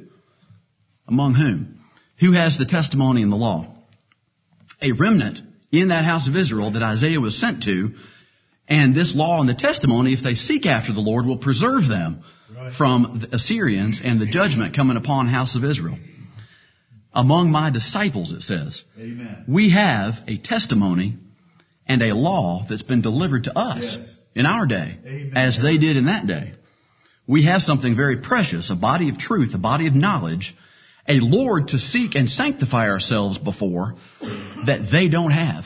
Among 1.07 1.33
whom? 1.33 1.79
Who 2.19 2.33
has 2.33 2.57
the 2.57 2.65
testimony 2.65 3.21
and 3.23 3.31
the 3.31 3.37
law? 3.37 3.73
A 4.81 4.91
remnant 4.91 5.39
in 5.73 5.87
that 5.89 6.05
house 6.05 6.27
of 6.29 6.35
Israel 6.37 6.71
that 6.71 6.83
Isaiah 6.83 7.19
was 7.19 7.37
sent 7.37 7.63
to, 7.63 7.95
and 8.69 8.95
this 8.95 9.15
law 9.15 9.41
and 9.41 9.49
the 9.49 9.55
testimony, 9.55 10.13
if 10.13 10.23
they 10.23 10.35
seek 10.35 10.65
after 10.65 10.93
the 10.93 11.01
Lord, 11.01 11.25
will 11.25 11.39
preserve 11.39 11.87
them 11.89 12.23
from 12.77 13.19
the 13.21 13.35
Assyrians 13.35 13.99
and 14.01 14.21
the 14.21 14.27
judgment 14.27 14.75
coming 14.75 14.95
upon 14.95 15.27
house 15.27 15.55
of 15.55 15.65
Israel. 15.65 15.97
Among 17.13 17.51
my 17.51 17.71
disciples, 17.71 18.31
it 18.31 18.41
says, 18.41 18.83
Amen. 18.97 19.45
we 19.47 19.71
have 19.71 20.13
a 20.27 20.37
testimony 20.37 21.17
and 21.87 22.01
a 22.01 22.15
law 22.15 22.65
that's 22.69 22.83
been 22.83 23.01
delivered 23.01 23.43
to 23.45 23.57
us 23.57 23.97
Yes. 23.97 24.17
in 24.35 24.45
our 24.45 24.65
day, 24.65 24.97
Amen. 25.05 25.33
as 25.35 25.59
they 25.61 25.77
did 25.77 25.97
in 25.97 26.05
that 26.05 26.25
day. 26.27 26.53
We 27.27 27.45
have 27.45 27.61
something 27.61 27.95
very 27.95 28.17
precious, 28.17 28.69
a 28.71 28.75
body 28.75 29.09
of 29.09 29.17
truth, 29.17 29.53
a 29.53 29.57
body 29.59 29.87
of 29.87 29.95
knowledge, 29.95 30.55
a 31.07 31.19
Lord 31.19 31.69
to 31.69 31.79
seek 31.79 32.15
and 32.15 32.29
sanctify 32.29 32.87
ourselves 32.89 33.37
before 33.37 33.95
that 34.65 34.89
they 34.91 35.09
don't 35.09 35.31
have. 35.31 35.65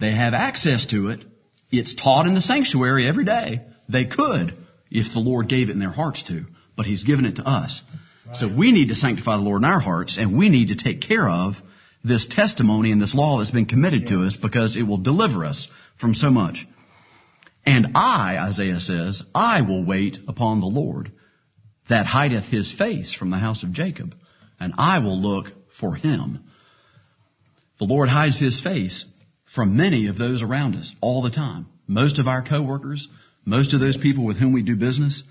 They 0.00 0.12
have 0.12 0.34
access 0.34 0.86
to 0.86 1.08
it. 1.08 1.24
It's 1.70 1.94
taught 1.94 2.26
in 2.26 2.34
the 2.34 2.40
sanctuary 2.40 3.08
every 3.08 3.24
day. 3.24 3.62
They 3.88 4.04
could 4.04 4.56
if 4.90 5.12
the 5.12 5.20
Lord 5.20 5.48
gave 5.48 5.68
it 5.68 5.72
in 5.72 5.78
their 5.78 5.90
hearts 5.90 6.22
to, 6.24 6.46
but 6.76 6.86
He's 6.86 7.04
given 7.04 7.24
it 7.24 7.36
to 7.36 7.48
us. 7.48 7.82
So 8.34 8.48
we 8.48 8.72
need 8.72 8.88
to 8.88 8.96
sanctify 8.96 9.36
the 9.36 9.42
Lord 9.42 9.62
in 9.62 9.68
our 9.68 9.80
hearts 9.80 10.18
and 10.18 10.36
we 10.36 10.48
need 10.48 10.68
to 10.68 10.76
take 10.76 11.00
care 11.00 11.28
of 11.28 11.54
this 12.02 12.26
testimony 12.26 12.90
and 12.92 13.00
this 13.00 13.14
law 13.14 13.38
that's 13.38 13.50
been 13.50 13.66
committed 13.66 14.08
to 14.08 14.22
us 14.22 14.36
because 14.36 14.76
it 14.76 14.82
will 14.82 14.98
deliver 14.98 15.44
us 15.44 15.68
from 16.00 16.14
so 16.14 16.30
much. 16.30 16.66
And 17.64 17.88
I, 17.94 18.36
Isaiah 18.38 18.80
says, 18.80 19.22
I 19.34 19.62
will 19.62 19.84
wait 19.84 20.18
upon 20.28 20.60
the 20.60 20.66
Lord 20.66 21.12
that 21.88 22.06
hideth 22.06 22.44
his 22.44 22.72
face 22.72 23.14
from 23.14 23.30
the 23.30 23.38
house 23.38 23.62
of 23.62 23.72
Jacob, 23.72 24.14
and 24.58 24.74
I 24.78 24.98
will 25.00 25.20
look 25.20 25.46
for 25.80 25.94
him. 25.94 26.44
The 27.78 27.84
Lord 27.84 28.08
hides 28.08 28.38
his 28.38 28.60
face 28.60 29.04
from 29.54 29.76
many 29.76 30.06
of 30.06 30.18
those 30.18 30.42
around 30.42 30.74
us 30.76 30.94
all 31.00 31.22
the 31.22 31.30
time. 31.30 31.66
Most 31.86 32.18
of 32.18 32.26
our 32.26 32.42
coworkers, 32.42 33.08
most 33.44 33.74
of 33.74 33.80
those 33.80 33.96
people 33.96 34.24
with 34.24 34.38
whom 34.38 34.52
we 34.52 34.62
do 34.62 34.76
business, 34.76 35.22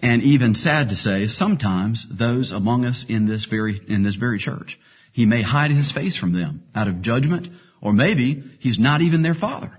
and 0.00 0.22
even 0.22 0.54
sad 0.54 0.90
to 0.90 0.96
say, 0.96 1.26
sometimes 1.26 2.06
those 2.10 2.52
among 2.52 2.84
us 2.84 3.04
in 3.08 3.26
this 3.26 3.46
very, 3.46 3.80
in 3.88 4.02
this 4.02 4.16
very 4.16 4.38
church. 4.38 4.78
He 5.12 5.24
may 5.24 5.42
hide 5.42 5.70
his 5.70 5.92
face 5.92 6.16
from 6.16 6.32
them 6.32 6.64
out 6.74 6.88
of 6.88 7.00
judgment, 7.00 7.48
or 7.80 7.92
maybe 7.92 8.42
he's 8.58 8.78
not 8.78 9.00
even 9.00 9.22
their 9.22 9.34
father. 9.34 9.72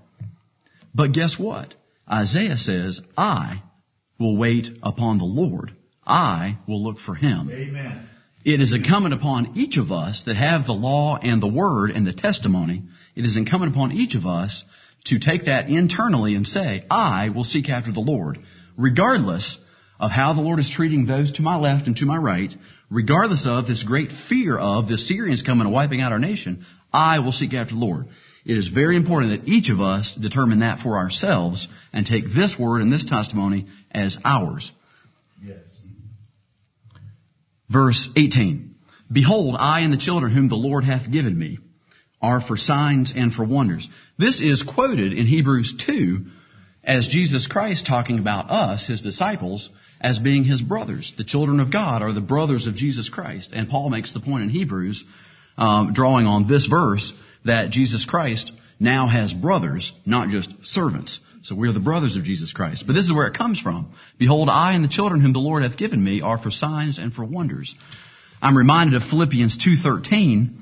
But 0.94 1.12
guess 1.12 1.38
what? 1.38 1.74
Isaiah 2.10 2.56
says, 2.56 3.00
I 3.16 3.62
will 4.18 4.36
wait 4.36 4.68
upon 4.82 5.18
the 5.18 5.24
Lord. 5.24 5.76
I 6.04 6.58
will 6.66 6.82
look 6.82 6.98
for 6.98 7.14
him. 7.14 7.50
Amen. 7.52 8.08
It 8.44 8.60
is 8.60 8.72
incumbent 8.72 9.14
upon 9.14 9.56
each 9.56 9.76
of 9.78 9.90
us 9.90 10.22
that 10.26 10.36
have 10.36 10.66
the 10.66 10.72
law 10.72 11.16
and 11.16 11.42
the 11.42 11.48
word 11.48 11.90
and 11.90 12.06
the 12.06 12.12
testimony. 12.12 12.84
It 13.16 13.24
is 13.24 13.36
incumbent 13.36 13.72
upon 13.74 13.92
each 13.92 14.14
of 14.14 14.26
us 14.26 14.64
to 15.06 15.18
take 15.18 15.46
that 15.46 15.68
internally 15.68 16.34
and 16.34 16.46
say, 16.46 16.84
I 16.90 17.30
will 17.30 17.44
seek 17.44 17.68
after 17.68 17.92
the 17.92 18.00
Lord, 18.00 18.38
regardless 18.76 19.58
of 19.98 20.10
how 20.10 20.34
the 20.34 20.40
Lord 20.40 20.60
is 20.60 20.70
treating 20.70 21.06
those 21.06 21.32
to 21.32 21.42
my 21.42 21.56
left 21.56 21.86
and 21.86 21.96
to 21.96 22.06
my 22.06 22.16
right, 22.16 22.54
regardless 22.90 23.46
of 23.46 23.66
this 23.66 23.82
great 23.82 24.10
fear 24.28 24.56
of 24.56 24.88
the 24.88 24.98
Syrians 24.98 25.42
coming 25.42 25.66
and 25.66 25.74
wiping 25.74 26.00
out 26.00 26.12
our 26.12 26.18
nation, 26.18 26.64
I 26.92 27.18
will 27.18 27.32
seek 27.32 27.52
after 27.54 27.74
the 27.74 27.80
Lord. 27.80 28.06
It 28.46 28.56
is 28.56 28.68
very 28.68 28.96
important 28.96 29.40
that 29.40 29.48
each 29.48 29.68
of 29.68 29.80
us 29.80 30.14
determine 30.14 30.60
that 30.60 30.78
for 30.78 30.96
ourselves 30.96 31.68
and 31.92 32.06
take 32.06 32.24
this 32.34 32.56
word 32.58 32.82
and 32.82 32.92
this 32.92 33.04
testimony 33.04 33.66
as 33.90 34.16
ours. 34.24 34.70
Yes. 35.44 35.67
Verse 37.70 38.08
18. 38.16 38.74
Behold, 39.10 39.56
I 39.58 39.80
and 39.80 39.92
the 39.92 39.98
children 39.98 40.32
whom 40.32 40.48
the 40.48 40.54
Lord 40.54 40.84
hath 40.84 41.10
given 41.10 41.38
me 41.38 41.58
are 42.20 42.40
for 42.40 42.56
signs 42.56 43.12
and 43.14 43.32
for 43.32 43.44
wonders. 43.44 43.88
This 44.18 44.40
is 44.40 44.62
quoted 44.62 45.12
in 45.12 45.26
Hebrews 45.26 45.82
2 45.86 46.26
as 46.84 47.08
Jesus 47.08 47.46
Christ 47.46 47.86
talking 47.86 48.18
about 48.18 48.50
us, 48.50 48.86
his 48.86 49.02
disciples, 49.02 49.70
as 50.00 50.18
being 50.18 50.44
his 50.44 50.62
brothers. 50.62 51.12
The 51.16 51.24
children 51.24 51.60
of 51.60 51.72
God 51.72 52.02
are 52.02 52.12
the 52.12 52.20
brothers 52.20 52.66
of 52.66 52.74
Jesus 52.74 53.08
Christ. 53.08 53.50
And 53.52 53.68
Paul 53.68 53.90
makes 53.90 54.12
the 54.12 54.20
point 54.20 54.44
in 54.44 54.50
Hebrews, 54.50 55.04
um, 55.56 55.92
drawing 55.92 56.26
on 56.26 56.46
this 56.46 56.66
verse, 56.66 57.12
that 57.44 57.70
Jesus 57.70 58.04
Christ 58.04 58.52
now 58.80 59.08
has 59.08 59.32
brothers, 59.32 59.92
not 60.06 60.28
just 60.28 60.50
servants. 60.64 61.20
So 61.42 61.54
we 61.54 61.68
are 61.68 61.72
the 61.72 61.80
brothers 61.80 62.16
of 62.16 62.24
Jesus 62.24 62.52
Christ. 62.52 62.84
But 62.86 62.94
this 62.94 63.04
is 63.04 63.12
where 63.12 63.26
it 63.26 63.36
comes 63.36 63.60
from. 63.60 63.92
Behold, 64.18 64.48
I 64.50 64.72
and 64.72 64.84
the 64.84 64.88
children 64.88 65.20
whom 65.20 65.32
the 65.32 65.38
Lord 65.38 65.62
hath 65.62 65.76
given 65.76 66.02
me 66.02 66.20
are 66.20 66.38
for 66.38 66.50
signs 66.50 66.98
and 66.98 67.12
for 67.12 67.24
wonders. 67.24 67.74
I'm 68.42 68.56
reminded 68.56 68.94
of 68.94 69.08
Philippians 69.08 69.58
2.13, 69.58 70.60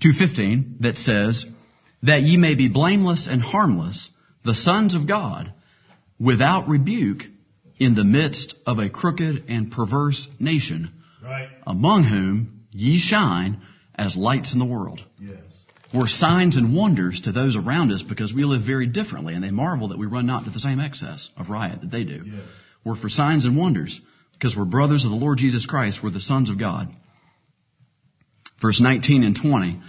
2.15, 0.00 0.80
that 0.80 0.98
says, 0.98 1.46
that 2.02 2.22
ye 2.22 2.36
may 2.36 2.54
be 2.54 2.68
blameless 2.68 3.26
and 3.28 3.42
harmless, 3.42 4.08
the 4.44 4.54
sons 4.54 4.94
of 4.94 5.06
God, 5.06 5.52
without 6.18 6.68
rebuke, 6.68 7.22
in 7.78 7.94
the 7.94 8.04
midst 8.04 8.54
of 8.66 8.78
a 8.78 8.88
crooked 8.88 9.44
and 9.48 9.70
perverse 9.70 10.28
nation, 10.40 10.90
Right. 11.22 11.48
among 11.66 12.04
whom 12.04 12.64
ye 12.72 12.98
shine 12.98 13.62
as 13.94 14.16
lights 14.16 14.52
in 14.52 14.58
the 14.58 14.64
world. 14.64 15.00
Yes. 15.20 15.38
We're 15.94 16.06
signs 16.06 16.56
and 16.56 16.76
wonders 16.76 17.22
to 17.22 17.32
those 17.32 17.56
around 17.56 17.92
us 17.92 18.02
because 18.02 18.34
we 18.34 18.44
live 18.44 18.62
very 18.62 18.86
differently, 18.86 19.34
and 19.34 19.42
they 19.42 19.50
marvel 19.50 19.88
that 19.88 19.98
we 19.98 20.06
run 20.06 20.26
not 20.26 20.44
to 20.44 20.50
the 20.50 20.60
same 20.60 20.80
excess 20.80 21.30
of 21.36 21.48
riot 21.48 21.80
that 21.80 21.90
they 21.90 22.04
do. 22.04 22.24
Yes. 22.26 22.42
We're 22.84 22.96
for 22.96 23.08
signs 23.08 23.46
and 23.46 23.56
wonders 23.56 23.98
because 24.32 24.56
we're 24.56 24.66
brothers 24.66 25.04
of 25.04 25.10
the 25.10 25.16
Lord 25.16 25.38
Jesus 25.38 25.64
Christ. 25.66 26.00
We're 26.02 26.10
the 26.10 26.20
sons 26.20 26.50
of 26.50 26.58
God. 26.58 26.94
Verse 28.60 28.80
19 28.80 29.24
and 29.24 29.36
20. 29.40 29.80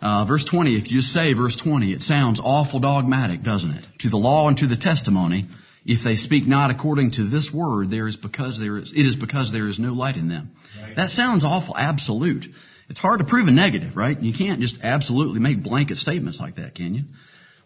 Uh, 0.00 0.24
verse 0.24 0.44
20, 0.44 0.76
if 0.76 0.90
you 0.90 1.00
say 1.00 1.32
verse 1.34 1.60
20, 1.62 1.92
it 1.92 2.02
sounds 2.02 2.40
awful 2.42 2.78
dogmatic, 2.78 3.42
doesn't 3.42 3.72
it? 3.72 3.84
To 4.00 4.10
the 4.10 4.16
law 4.16 4.48
and 4.48 4.56
to 4.58 4.68
the 4.68 4.76
testimony, 4.76 5.48
if 5.84 6.04
they 6.04 6.14
speak 6.14 6.46
not 6.46 6.70
according 6.70 7.12
to 7.12 7.28
this 7.28 7.50
word, 7.52 7.90
there 7.90 8.06
is 8.06 8.16
because 8.16 8.58
there 8.58 8.78
is, 8.78 8.92
it 8.92 9.06
is 9.06 9.16
because 9.16 9.50
there 9.50 9.66
is 9.66 9.78
no 9.78 9.92
light 9.92 10.16
in 10.16 10.28
them. 10.28 10.52
That 10.96 11.10
sounds 11.10 11.44
awful 11.44 11.76
absolute. 11.76 12.44
It's 12.88 12.98
hard 12.98 13.18
to 13.18 13.26
prove 13.26 13.48
a 13.48 13.52
negative, 13.52 13.96
right? 13.96 14.18
You 14.18 14.32
can't 14.32 14.60
just 14.60 14.78
absolutely 14.82 15.40
make 15.40 15.62
blanket 15.62 15.98
statements 15.98 16.40
like 16.40 16.56
that, 16.56 16.74
can 16.74 16.94
you? 16.94 17.04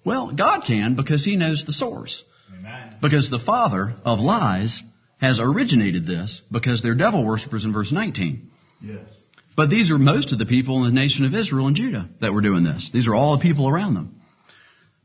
Well, 0.05 0.33
God 0.33 0.63
can 0.67 0.97
because 0.97 1.25
He 1.25 1.37
knows 1.37 1.65
the 1.65 1.73
source. 1.73 2.25
Amen. 2.59 2.97
Because 3.01 3.31
the 3.31 3.39
father 3.39 3.95
of 4.05 4.19
lies 4.19 4.83
has 5.21 5.39
originated 5.41 6.07
this 6.07 6.43
because 6.51 6.83
they're 6.83 6.97
devil 6.97 7.25
worshippers 7.25 7.65
in 7.65 7.73
verse 7.73 7.93
19. 7.93 8.51
Yes. 8.81 9.09
But 9.57 9.71
these 9.71 9.91
are 9.91 9.99
most 9.99 10.33
of 10.33 10.39
the 10.39 10.47
people 10.47 10.85
in 10.85 10.95
the 10.95 11.01
nation 11.01 11.25
of 11.25 11.35
Israel 11.35 11.69
and 11.69 11.77
Judah 11.77 12.09
that 12.21 12.33
were 12.33 12.41
doing 12.41 12.65
this. 12.65 12.91
These 12.93 13.07
are 13.07 13.15
all 13.15 13.37
the 13.37 13.43
people 13.43 13.69
around 13.69 13.95
them. 13.95 14.21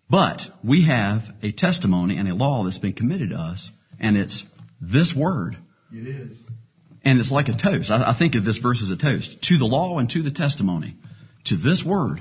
But 0.09 0.41
we 0.63 0.85
have 0.85 1.23
a 1.43 1.51
testimony 1.51 2.17
and 2.17 2.27
a 2.29 2.33
law 2.33 2.63
that's 2.63 2.77
been 2.77 2.93
committed 2.93 3.31
to 3.31 3.35
us, 3.35 3.69
and 3.99 4.15
it's 4.15 4.43
this 4.81 5.13
word. 5.15 5.57
It 5.91 6.07
is. 6.07 6.41
And 7.07 7.21
it's 7.21 7.31
like 7.31 7.47
a 7.47 7.57
toast. 7.57 7.89
I, 7.89 8.11
I 8.11 8.15
think 8.19 8.35
of 8.35 8.43
this 8.43 8.57
verse 8.57 8.83
as 8.83 8.91
a 8.91 9.01
toast. 9.01 9.41
To 9.43 9.57
the 9.57 9.65
law 9.65 9.97
and 9.97 10.09
to 10.09 10.21
the 10.21 10.31
testimony. 10.31 10.97
To 11.45 11.55
this 11.55 11.81
word. 11.81 12.19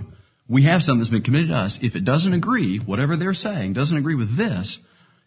We 0.48 0.62
have 0.62 0.80
something 0.80 1.00
that's 1.00 1.10
been 1.10 1.24
committed 1.24 1.48
to 1.48 1.56
us. 1.56 1.80
If 1.82 1.96
it 1.96 2.04
doesn't 2.04 2.32
agree, 2.32 2.78
whatever 2.78 3.16
they're 3.16 3.34
saying, 3.34 3.72
doesn't 3.72 3.96
agree 3.96 4.14
with 4.14 4.36
this, 4.36 4.78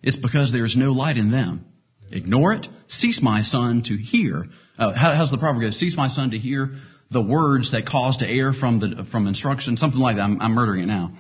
it's 0.02 0.16
because 0.16 0.54
there 0.54 0.64
is 0.64 0.78
no 0.78 0.94
light 0.94 1.18
in 1.18 1.30
them. 1.30 1.66
Ignore 2.10 2.54
it. 2.54 2.68
Cease 2.88 3.22
my 3.22 3.42
son 3.42 3.84
to 3.88 3.98
hear. 3.98 4.46
Uh, 4.78 4.94
how, 4.94 5.14
how's 5.14 5.30
the 5.30 5.38
proverb 5.38 5.62
go? 5.62 5.72
Cease 5.72 5.98
my 5.98 6.08
son 6.08 6.32
to 6.32 6.38
hear 6.38 6.78
the 7.12 7.22
words 7.22 7.74
that 7.74 7.86
cause 7.86 8.16
to 8.18 8.28
err 8.28 8.54
from 8.54 8.80
the 8.80 9.06
from 9.12 9.28
instruction, 9.28 9.76
something 9.76 10.00
like 10.00 10.16
that. 10.16 10.22
I'm, 10.22 10.42
I'm 10.42 10.54
murdering 10.54 10.84
it 10.84 10.88
now. 10.88 11.12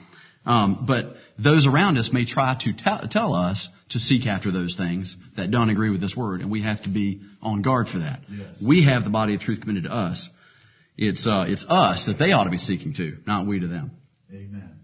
Um, 0.45 0.85
but 0.87 1.15
those 1.37 1.67
around 1.67 1.97
us 1.97 2.11
may 2.11 2.25
try 2.25 2.57
to 2.61 2.73
tell, 2.73 3.01
tell 3.09 3.33
us 3.33 3.69
to 3.89 3.99
seek 3.99 4.25
after 4.25 4.51
those 4.51 4.75
things 4.75 5.15
that 5.35 5.51
don't 5.51 5.69
agree 5.69 5.89
with 5.89 6.01
this 6.01 6.15
word, 6.15 6.41
and 6.41 6.49
we 6.49 6.63
have 6.63 6.81
to 6.83 6.89
be 6.89 7.21
on 7.41 7.61
guard 7.61 7.87
for 7.87 7.99
that. 7.99 8.21
Yes. 8.29 8.47
We 8.65 8.85
have 8.85 9.03
the 9.03 9.09
body 9.09 9.35
of 9.35 9.41
truth 9.41 9.61
committed 9.61 9.83
to 9.83 9.91
us. 9.91 10.29
It's 10.97 11.25
uh, 11.27 11.45
it's 11.47 11.65
us 11.67 12.05
that 12.07 12.17
they 12.17 12.31
ought 12.31 12.45
to 12.45 12.49
be 12.49 12.57
seeking 12.57 12.93
to, 12.95 13.17
not 13.25 13.47
we 13.47 13.59
to 13.59 13.67
them. 13.67 13.91
Amen. 14.31 14.79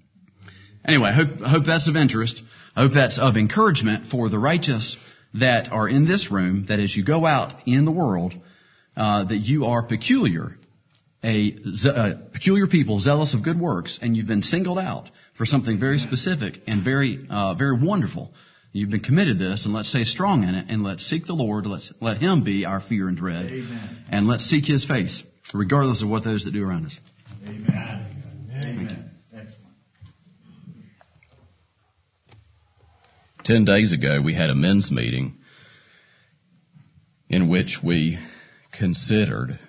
Anyway, 0.87 1.09
I 1.09 1.13
hope, 1.13 1.41
I 1.43 1.49
hope 1.49 1.65
that's 1.65 1.87
of 1.89 1.95
interest. 1.95 2.41
I 2.75 2.81
hope 2.81 2.91
that's 2.93 3.19
of 3.19 3.37
encouragement 3.37 4.07
for 4.07 4.29
the 4.29 4.37
righteous 4.37 4.97
that 5.33 5.71
are 5.71 5.87
in 5.87 6.07
this 6.07 6.31
room, 6.31 6.65
that 6.69 6.79
as 6.79 6.95
you 6.95 7.03
go 7.03 7.25
out 7.25 7.53
in 7.65 7.85
the 7.85 7.91
world, 7.91 8.33
uh, 8.95 9.25
that 9.25 9.37
you 9.37 9.65
are 9.65 9.83
peculiar, 9.83 10.55
a, 11.23 11.51
ze- 11.75 11.89
a 11.89 12.21
peculiar 12.31 12.67
people, 12.67 12.99
zealous 12.99 13.33
of 13.33 13.43
good 13.43 13.59
works, 13.59 13.99
and 14.01 14.15
you've 14.15 14.27
been 14.27 14.43
singled 14.43 14.79
out 14.79 15.09
for 15.37 15.45
something 15.45 15.79
very 15.79 15.99
specific 15.99 16.61
and 16.67 16.83
very, 16.83 17.25
uh, 17.29 17.53
very 17.55 17.77
wonderful. 17.77 18.33
You've 18.71 18.89
been 18.89 19.01
committed 19.01 19.39
to 19.39 19.49
this, 19.49 19.65
and 19.65 19.73
let's 19.73 19.89
stay 19.89 20.03
strong 20.03 20.43
in 20.43 20.55
it, 20.55 20.65
and 20.69 20.83
let's 20.83 21.05
seek 21.05 21.25
the 21.25 21.33
Lord. 21.33 21.65
Let's 21.65 21.93
let 22.01 22.17
Him 22.17 22.43
be 22.43 22.65
our 22.65 22.81
fear 22.81 23.07
and 23.07 23.15
dread, 23.15 23.45
Amen. 23.45 24.03
and 24.11 24.27
let's 24.27 24.43
seek 24.43 24.65
His 24.65 24.83
face, 24.85 25.23
regardless 25.53 26.01
of 26.03 26.09
what 26.09 26.23
those 26.23 26.43
that 26.43 26.51
do 26.51 26.63
around 26.63 26.87
us. 26.87 26.99
Amen. 27.45 28.23
Amen. 28.51 29.11
Excellent. 29.33 29.73
Ten 33.45 33.63
days 33.63 33.93
ago, 33.93 34.21
we 34.23 34.33
had 34.33 34.49
a 34.49 34.55
men's 34.55 34.91
meeting 34.91 35.37
in 37.29 37.47
which 37.49 37.79
we 37.83 38.19
considered 38.71 39.59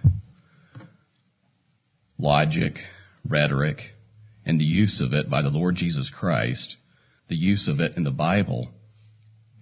logic, 2.19 2.79
rhetoric, 3.25 3.79
and 4.47 4.61
the 4.61 4.65
use 4.65 5.03
of 5.03 5.13
it 5.13 5.29
by 5.29 5.43
the 5.43 5.51
Lord 5.51 5.75
Jesus 5.75 6.09
Christ, 6.09 6.77
the 7.29 7.37
use 7.37 7.69
of 7.69 7.81
it 7.81 7.97
in 7.97 8.05
the 8.05 8.11
Bible, 8.11 8.69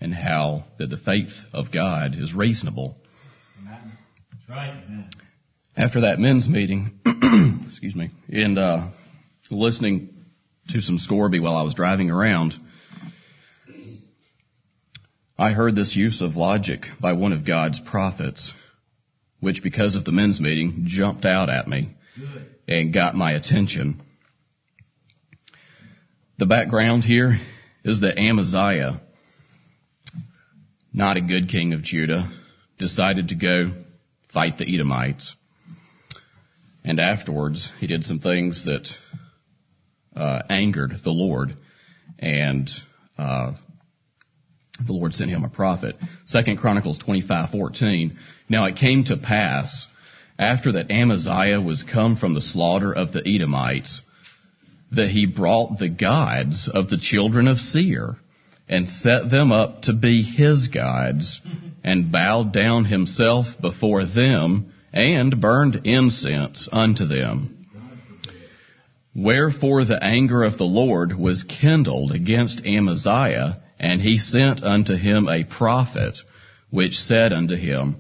and 0.01 0.15
how 0.15 0.65
that 0.79 0.91
the 0.91 0.99
faith 0.99 1.33
of 1.53 1.73
God 1.73 2.15
is 2.17 2.35
reasonable. 2.35 2.97
That's 3.65 4.49
right. 4.49 5.09
After 5.77 6.03
that 6.03 6.19
men's 6.19 6.49
meeting, 6.49 7.01
excuse 7.67 7.97
me, 7.97 8.11
and 8.29 8.59
uh, 8.59 8.89
listening 9.51 10.11
to 10.69 10.81
some 10.81 10.99
Scourby 10.99 11.41
while 11.41 11.57
I 11.57 11.63
was 11.63 11.75
driving 11.75 12.11
around. 12.11 12.55
I 15.37 15.51
heard 15.51 15.75
this 15.75 15.97
use 15.97 16.23
of 16.23 16.37
logic 16.37 16.83
by 17.01 17.15
one 17.15 17.33
of 17.33 17.45
God's 17.45 17.81
prophets, 17.81 18.53
which 19.41 19.63
because 19.63 19.97
of 19.97 20.05
the 20.05 20.13
men's 20.13 20.41
meeting 20.41 20.85
jumped 20.87 21.25
out 21.25 21.51
at 21.51 21.67
me 21.67 21.97
and 22.69 22.95
got 22.95 23.17
my 23.17 23.33
attention. 23.33 24.04
The 26.37 26.47
background 26.47 27.05
here 27.05 27.39
is 27.85 28.01
that 28.01 28.19
Amaziah, 28.19 29.01
not 30.93 31.17
a 31.17 31.21
good 31.21 31.49
king 31.49 31.75
of 31.75 31.83
Judah, 31.85 32.29
decided 32.77 33.29
to 33.29 33.37
go 33.37 33.85
fight 34.33 34.59
the 34.59 34.65
Edomites. 34.65 35.37
And 36.83 36.99
afterwards, 36.99 37.71
he 37.79 37.87
did 37.87 38.03
some 38.03 38.19
things 38.19 38.65
that 38.65 38.89
uh, 40.17 40.43
angered 40.51 40.95
the 41.05 41.13
Lord, 41.13 41.57
and 42.19 42.69
uh, 43.17 43.53
the 44.85 44.93
Lord 44.93 45.15
sent 45.15 45.31
him 45.31 45.45
a 45.45 45.49
prophet. 45.49 45.95
Second 46.25 46.59
Chronicles 46.59 46.99
twenty 46.99 47.23
five 47.23 47.51
fourteen. 47.51 48.19
Now 48.49 48.65
it 48.65 48.75
came 48.75 49.05
to 49.05 49.17
pass 49.17 49.87
after 50.37 50.73
that 50.73 50.91
Amaziah 50.91 51.61
was 51.61 51.85
come 51.85 52.17
from 52.17 52.35
the 52.35 52.41
slaughter 52.41 52.93
of 52.93 53.13
the 53.13 53.23
Edomites 53.25 54.03
that 54.97 55.09
he 55.09 55.27
brought 55.27 55.79
the 55.79 55.89
gods 55.89 56.69
of 56.73 56.89
the 56.89 56.99
children 56.99 57.49
of 57.49 57.59
Seir 57.59 58.17
and 58.69 58.89
set 58.89 59.31
them 59.31 59.53
up 59.53 59.83
to 59.83 59.93
be 59.93 60.23
his 60.23 60.69
gods 60.69 61.41
and 61.83 62.11
bowed 62.11 62.53
down 62.53 62.87
himself 62.87 63.47
before 63.61 64.07
them 64.07 64.73
and 64.93 65.41
burned 65.41 65.81
incense 65.85 66.69
unto 66.73 67.05
them. 67.05 67.67
Wherefore 69.15 69.85
the 69.85 70.03
anger 70.03 70.43
of 70.43 70.57
the 70.59 70.65
Lord 70.65 71.17
was 71.17 71.45
kindled 71.45 72.13
against 72.13 72.65
Amaziah, 72.65 73.61
and 73.79 74.01
he 74.01 74.19
sent 74.19 74.63
unto 74.63 74.97
him 74.97 75.29
a 75.29 75.45
prophet, 75.45 76.19
which 76.71 76.99
said 76.99 77.33
unto 77.33 77.55
him, 77.55 77.97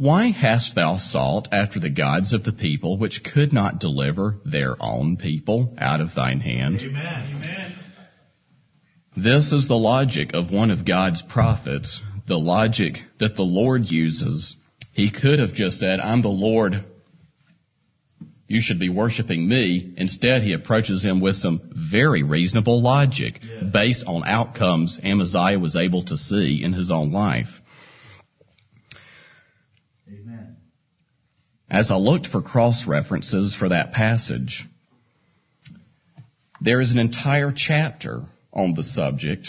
Why 0.00 0.30
hast 0.30 0.74
thou 0.74 0.96
sought 0.96 1.48
after 1.52 1.78
the 1.78 1.90
gods 1.90 2.32
of 2.32 2.42
the 2.42 2.54
people, 2.54 2.96
which 2.96 3.22
could 3.22 3.52
not 3.52 3.80
deliver 3.80 4.38
their 4.46 4.82
own 4.82 5.18
people 5.18 5.74
out 5.76 6.00
of 6.00 6.14
thine 6.14 6.40
hand? 6.40 6.78
Amen. 6.80 7.34
Amen. 7.36 7.74
This 9.14 9.52
is 9.52 9.68
the 9.68 9.74
logic 9.74 10.30
of 10.32 10.50
one 10.50 10.70
of 10.70 10.86
God's 10.86 11.20
prophets, 11.20 12.00
the 12.26 12.38
logic 12.38 12.94
that 13.18 13.36
the 13.36 13.42
Lord 13.42 13.90
uses. 13.92 14.56
He 14.94 15.10
could 15.10 15.38
have 15.38 15.52
just 15.52 15.78
said, 15.78 16.00
I'm 16.00 16.22
the 16.22 16.28
Lord. 16.28 16.82
You 18.48 18.62
should 18.62 18.78
be 18.80 18.88
worshiping 18.88 19.46
me. 19.46 19.92
Instead, 19.98 20.42
he 20.42 20.54
approaches 20.54 21.04
him 21.04 21.20
with 21.20 21.36
some 21.36 21.60
very 21.92 22.22
reasonable 22.22 22.80
logic 22.80 23.42
based 23.70 24.04
on 24.06 24.26
outcomes 24.26 24.98
Amaziah 25.04 25.58
was 25.58 25.76
able 25.76 26.04
to 26.04 26.16
see 26.16 26.62
in 26.64 26.72
his 26.72 26.90
own 26.90 27.12
life. 27.12 27.60
As 31.70 31.92
I 31.92 31.96
looked 31.96 32.26
for 32.26 32.42
cross 32.42 32.84
references 32.86 33.54
for 33.54 33.68
that 33.68 33.92
passage, 33.92 34.66
there 36.60 36.80
is 36.80 36.90
an 36.90 36.98
entire 36.98 37.52
chapter 37.54 38.24
on 38.52 38.74
the 38.74 38.82
subject, 38.82 39.46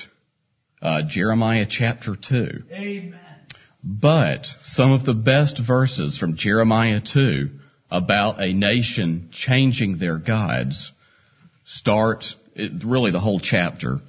uh, 0.82 1.02
Jeremiah 1.08 1.66
chapter 1.68 2.16
2. 2.16 2.64
Amen. 2.72 3.20
But 3.84 4.46
some 4.62 4.92
of 4.92 5.04
the 5.04 5.16
best 5.16 5.60
verses 5.66 6.20
from 6.20 6.38
Jeremiah 6.38 7.02
2 7.02 7.50
about 7.90 8.40
a 8.40 8.54
nation 8.54 9.30
changing 9.34 9.98
their 9.98 10.18
gods 10.18 10.92
start, 11.66 12.26
it, 12.56 12.84
really 12.86 13.12
the 13.12 13.20
whole 13.20 13.40
chapter. 13.40 14.00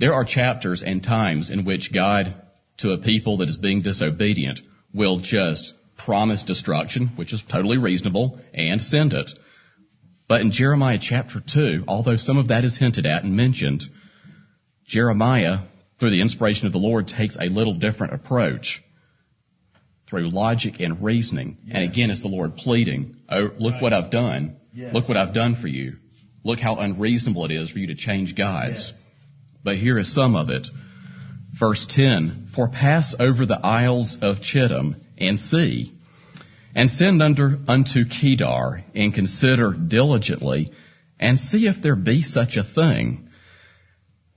There 0.00 0.14
are 0.14 0.24
chapters 0.24 0.82
and 0.82 1.02
times 1.02 1.50
in 1.50 1.66
which 1.66 1.92
God, 1.92 2.34
to 2.78 2.92
a 2.92 2.98
people 2.98 3.38
that 3.38 3.50
is 3.50 3.58
being 3.58 3.82
disobedient, 3.82 4.60
will 4.94 5.20
just 5.20 5.74
promise 5.96 6.42
destruction, 6.42 7.12
which 7.16 7.32
is 7.32 7.42
totally 7.50 7.78
reasonable, 7.78 8.40
and 8.54 8.82
send 8.82 9.12
it. 9.12 9.30
But 10.28 10.40
in 10.40 10.52
Jeremiah 10.52 10.98
chapter 11.00 11.40
2, 11.40 11.84
although 11.86 12.16
some 12.16 12.38
of 12.38 12.48
that 12.48 12.64
is 12.64 12.76
hinted 12.76 13.06
at 13.06 13.24
and 13.24 13.36
mentioned, 13.36 13.84
Jeremiah, 14.86 15.60
through 15.98 16.10
the 16.10 16.20
inspiration 16.20 16.66
of 16.66 16.72
the 16.72 16.78
Lord, 16.78 17.08
takes 17.08 17.36
a 17.36 17.48
little 17.48 17.74
different 17.74 18.14
approach 18.14 18.82
through 20.08 20.30
logic 20.30 20.80
and 20.80 21.02
reasoning. 21.02 21.58
And 21.70 21.84
again, 21.84 22.10
it's 22.10 22.22
the 22.22 22.28
Lord 22.28 22.56
pleading, 22.56 23.16
Oh, 23.28 23.48
look 23.58 23.80
what 23.80 23.92
I've 23.92 24.10
done. 24.10 24.56
Yes. 24.72 24.94
Look 24.94 25.08
what 25.08 25.16
I've 25.16 25.34
done 25.34 25.56
for 25.60 25.68
you. 25.68 25.96
Look 26.44 26.58
how 26.60 26.76
unreasonable 26.76 27.44
it 27.46 27.52
is 27.52 27.70
for 27.70 27.78
you 27.78 27.88
to 27.88 27.96
change 27.96 28.36
gods. 28.36 28.92
Yes. 28.92 28.92
But 29.64 29.76
here 29.76 29.98
is 29.98 30.14
some 30.14 30.36
of 30.36 30.48
it. 30.50 30.68
Verse 31.58 31.86
10, 31.88 32.48
For 32.54 32.68
pass 32.68 33.14
over 33.18 33.46
the 33.46 33.64
isles 33.64 34.16
of 34.20 34.40
Chittim 34.40 34.96
and 35.16 35.40
see, 35.40 35.92
and 36.74 36.90
send 36.90 37.22
under, 37.22 37.58
unto 37.66 38.04
Kedar, 38.04 38.84
and 38.94 39.14
consider 39.14 39.72
diligently, 39.72 40.72
and 41.18 41.40
see 41.40 41.66
if 41.66 41.80
there 41.80 41.96
be 41.96 42.22
such 42.22 42.56
a 42.56 42.64
thing. 42.64 43.30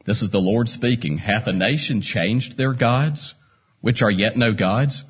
This 0.05 0.21
is 0.21 0.31
the 0.31 0.39
Lord 0.39 0.69
speaking. 0.69 1.17
Hath 1.17 1.47
a 1.47 1.53
nation 1.53 2.01
changed 2.01 2.57
their 2.57 2.73
gods, 2.73 3.33
which 3.81 4.01
are 4.01 4.11
yet 4.11 4.37
no 4.37 4.53
gods? 4.53 5.03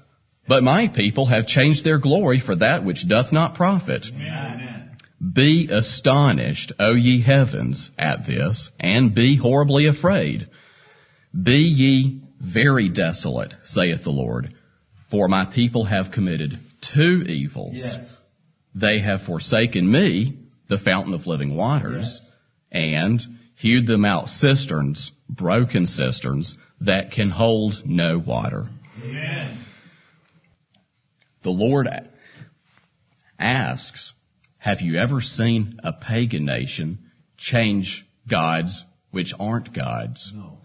But 0.48 0.64
my 0.64 0.88
people 0.88 1.28
have 1.28 1.46
changed 1.46 1.86
their 1.86 2.00
glory 2.00 2.40
for 2.40 2.56
that 2.56 2.84
which 2.84 3.08
doth 3.08 3.32
not 3.32 3.54
profit. 3.54 4.08
Amen. 4.12 4.98
Be 5.34 5.70
astonished, 5.72 6.72
O 6.80 6.96
ye 6.96 7.22
heavens, 7.22 7.92
at 8.00 8.26
this, 8.26 8.72
and 8.80 9.14
be 9.14 9.38
horribly 9.38 9.86
afraid. 9.86 10.48
Be 11.34 11.58
ye 11.58 12.22
very 12.40 12.90
desolate, 12.90 13.54
saith 13.64 14.04
the 14.04 14.10
Lord, 14.10 14.54
for 15.12 15.28
my 15.28 15.46
people 15.46 15.86
have 15.86 16.12
committed 16.12 16.60
two 16.82 17.24
evils. 17.28 17.76
Yes. 17.76 18.18
They 18.76 19.00
have 19.00 19.22
forsaken 19.24 19.92
me, 19.92 20.38
the 20.70 20.78
fountain 20.78 21.14
of 21.14 21.28
living 21.28 21.56
waters, 21.56 22.22
and 22.72 23.20
hewed 23.56 23.88
them 23.88 24.06
out 24.06 24.30
cisterns, 24.30 25.12
broken 25.28 25.86
cisterns, 25.86 26.58
that 26.82 27.12
can 27.12 27.30
hold 27.30 27.84
no 27.86 28.18
water. 28.18 28.70
Amen. 29.04 29.66
The 31.44 31.50
Lord 31.50 31.88
asks, 33.38 34.14
have 34.58 34.82
you 34.82 34.98
ever 34.98 35.22
seen 35.22 35.80
a 35.84 35.94
pagan 35.94 36.46
nation 36.46 37.00
change 37.38 38.06
gods 38.30 38.84
which 39.12 39.34
aren't 39.40 39.74
gods? 39.74 40.32
No. 40.36 40.58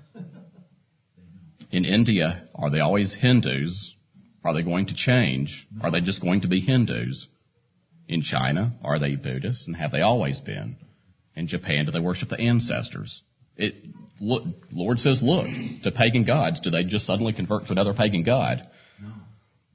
In 1.75 1.85
India, 1.85 2.45
are 2.55 2.71
they 2.71 2.79
always 2.79 3.17
Hindus? 3.17 3.97
Are 4.45 4.55
they 4.55 4.63
going 4.63 4.87
to 4.87 4.95
change? 4.95 5.67
Are 5.81 5.91
they 5.91 6.03
just 6.03 6.23
going 6.23 6.43
to 6.43 6.49
be 6.49 6.61
Hindus? 6.61 7.27
In 8.07 8.23
China, 8.23 8.75
are 8.85 9.01
they 9.01 9.17
Buddhists 9.17 9.67
and 9.67 9.75
have 9.75 9.91
they 9.91 10.01
always 10.01 10.39
been? 10.39 10.77
In 11.35 11.49
Japan, 11.49 11.87
do 11.87 11.91
they 11.91 11.99
worship 11.99 12.29
the 12.29 12.39
ancestors? 12.39 13.23
It, 13.57 13.75
look, 14.21 14.45
Lord 14.71 15.01
says, 15.01 15.21
look, 15.21 15.49
to 15.83 15.91
pagan 15.91 16.23
gods, 16.25 16.61
do 16.61 16.71
they 16.71 16.85
just 16.85 17.07
suddenly 17.07 17.33
convert 17.33 17.67
to 17.67 17.73
another 17.73 17.93
pagan 17.93 18.23
god? 18.23 18.69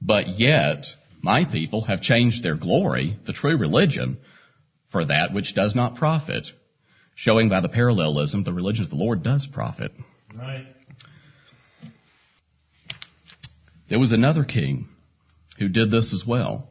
But 0.00 0.40
yet, 0.40 0.86
my 1.20 1.44
people 1.44 1.82
have 1.82 2.00
changed 2.00 2.42
their 2.42 2.56
glory, 2.56 3.18
the 3.26 3.34
true 3.34 3.58
religion, 3.58 4.16
for 4.90 5.04
that 5.04 5.34
which 5.34 5.54
does 5.54 5.74
not 5.74 5.96
profit, 5.96 6.46
showing 7.14 7.50
by 7.50 7.60
the 7.60 7.68
parallelism 7.68 8.42
the 8.42 8.54
religion 8.54 8.84
of 8.84 8.90
the 8.90 8.96
Lord 8.96 9.22
does 9.22 9.46
profit. 9.46 9.92
Right. 10.34 10.66
There 13.90 13.98
was 13.98 14.12
another 14.12 14.44
king 14.44 14.88
who 15.58 15.68
did 15.68 15.90
this 15.90 16.14
as 16.14 16.24
well. 16.26 16.68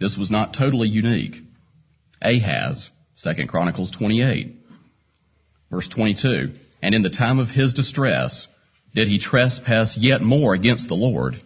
This 0.00 0.16
was 0.16 0.30
not 0.30 0.54
totally 0.54 0.88
unique. 0.88 1.36
Ahaz, 2.22 2.90
2 3.22 3.46
Chronicles 3.46 3.90
28, 3.90 4.56
verse 5.70 5.88
22. 5.88 6.54
And 6.82 6.94
in 6.94 7.02
the 7.02 7.10
time 7.10 7.38
of 7.38 7.48
his 7.48 7.74
distress 7.74 8.48
did 8.94 9.06
he 9.06 9.18
trespass 9.18 9.98
yet 9.98 10.22
more 10.22 10.54
against 10.54 10.88
the 10.88 10.94
Lord. 10.94 11.40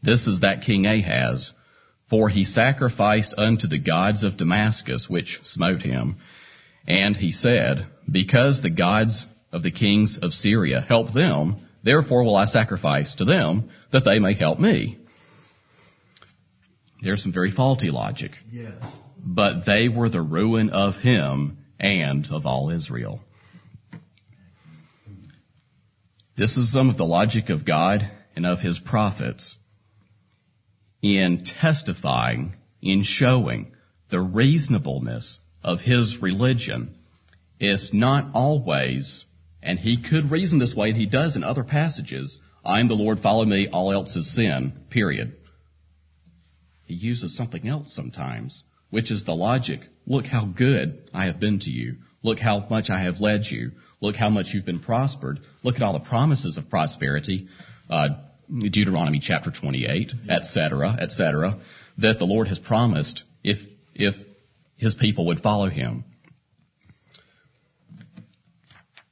This 0.00 0.28
is 0.28 0.40
that 0.40 0.62
king 0.64 0.86
Ahaz. 0.86 1.52
For 2.08 2.28
he 2.28 2.44
sacrificed 2.44 3.34
unto 3.36 3.66
the 3.66 3.80
gods 3.80 4.22
of 4.22 4.36
Damascus, 4.36 5.08
which 5.10 5.40
smote 5.42 5.82
him. 5.82 6.18
And 6.86 7.16
he 7.16 7.32
said, 7.32 7.88
Because 8.10 8.62
the 8.62 8.70
gods 8.70 9.26
of 9.52 9.64
the 9.64 9.72
kings 9.72 10.18
of 10.22 10.32
Syria 10.32 10.80
help 10.88 11.12
them, 11.12 11.67
therefore 11.82 12.24
will 12.24 12.36
I 12.36 12.46
sacrifice 12.46 13.14
to 13.16 13.24
them, 13.24 13.70
that 13.92 14.04
they 14.04 14.18
may 14.18 14.34
help 14.34 14.58
me. 14.58 14.98
There's 17.02 17.22
some 17.22 17.32
very 17.32 17.50
faulty 17.50 17.90
logic. 17.90 18.32
Yes. 18.50 18.72
But 19.18 19.64
they 19.66 19.88
were 19.88 20.08
the 20.08 20.22
ruin 20.22 20.70
of 20.70 20.96
him 20.96 21.58
and 21.78 22.26
of 22.30 22.46
all 22.46 22.70
Israel. 22.70 23.20
This 26.36 26.56
is 26.56 26.72
some 26.72 26.88
of 26.88 26.96
the 26.96 27.04
logic 27.04 27.50
of 27.50 27.64
God 27.64 28.08
and 28.36 28.46
of 28.46 28.60
his 28.60 28.78
prophets 28.78 29.56
in 31.02 31.44
testifying, 31.44 32.56
in 32.80 33.02
showing 33.02 33.72
the 34.10 34.20
reasonableness 34.20 35.38
of 35.62 35.80
his 35.80 36.18
religion 36.20 36.94
It's 37.60 37.92
not 37.92 38.30
always, 38.34 39.26
and 39.62 39.78
he 39.78 40.02
could 40.02 40.30
reason 40.30 40.58
this 40.58 40.74
way, 40.74 40.90
and 40.90 40.96
he 40.98 41.06
does 41.06 41.36
in 41.36 41.44
other 41.44 41.64
passages, 41.64 42.38
I 42.64 42.80
am 42.80 42.88
the 42.88 42.94
Lord, 42.94 43.20
follow 43.20 43.44
me, 43.44 43.68
all 43.72 43.92
else 43.92 44.14
is 44.16 44.34
sin, 44.34 44.72
period. 44.90 45.36
He 46.84 46.94
uses 46.94 47.36
something 47.36 47.68
else 47.68 47.94
sometimes, 47.94 48.64
which 48.90 49.10
is 49.10 49.24
the 49.24 49.34
logic. 49.34 49.80
Look 50.06 50.26
how 50.26 50.46
good 50.46 51.10
I 51.12 51.26
have 51.26 51.38
been 51.38 51.58
to 51.60 51.70
you. 51.70 51.96
Look 52.22 52.38
how 52.38 52.66
much 52.68 52.90
I 52.90 53.02
have 53.02 53.20
led 53.20 53.46
you. 53.46 53.72
Look 54.00 54.16
how 54.16 54.30
much 54.30 54.48
you've 54.52 54.64
been 54.64 54.80
prospered. 54.80 55.40
Look 55.62 55.76
at 55.76 55.82
all 55.82 55.92
the 55.92 56.00
promises 56.00 56.56
of 56.56 56.70
prosperity. 56.70 57.48
Uh, 57.90 58.08
Deuteronomy 58.48 59.20
chapter 59.20 59.50
28, 59.50 60.12
etc., 60.28 60.96
etc., 61.00 61.60
that 61.98 62.18
the 62.18 62.24
Lord 62.24 62.48
has 62.48 62.58
promised 62.58 63.22
if, 63.44 63.58
if 63.94 64.14
his 64.76 64.94
people 64.94 65.26
would 65.26 65.40
follow 65.40 65.68
him. 65.68 66.04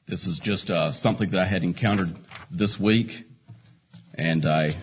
This 0.09 0.25
is 0.29 0.39
just 0.41 0.71
uh, 0.71 0.93
something 0.93 1.33
that 1.33 1.41
I 1.41 1.49
had 1.49 1.65
encountered 1.65 2.15
this 2.49 2.79
week, 2.81 3.11
and 4.15 4.47
I 4.47 4.81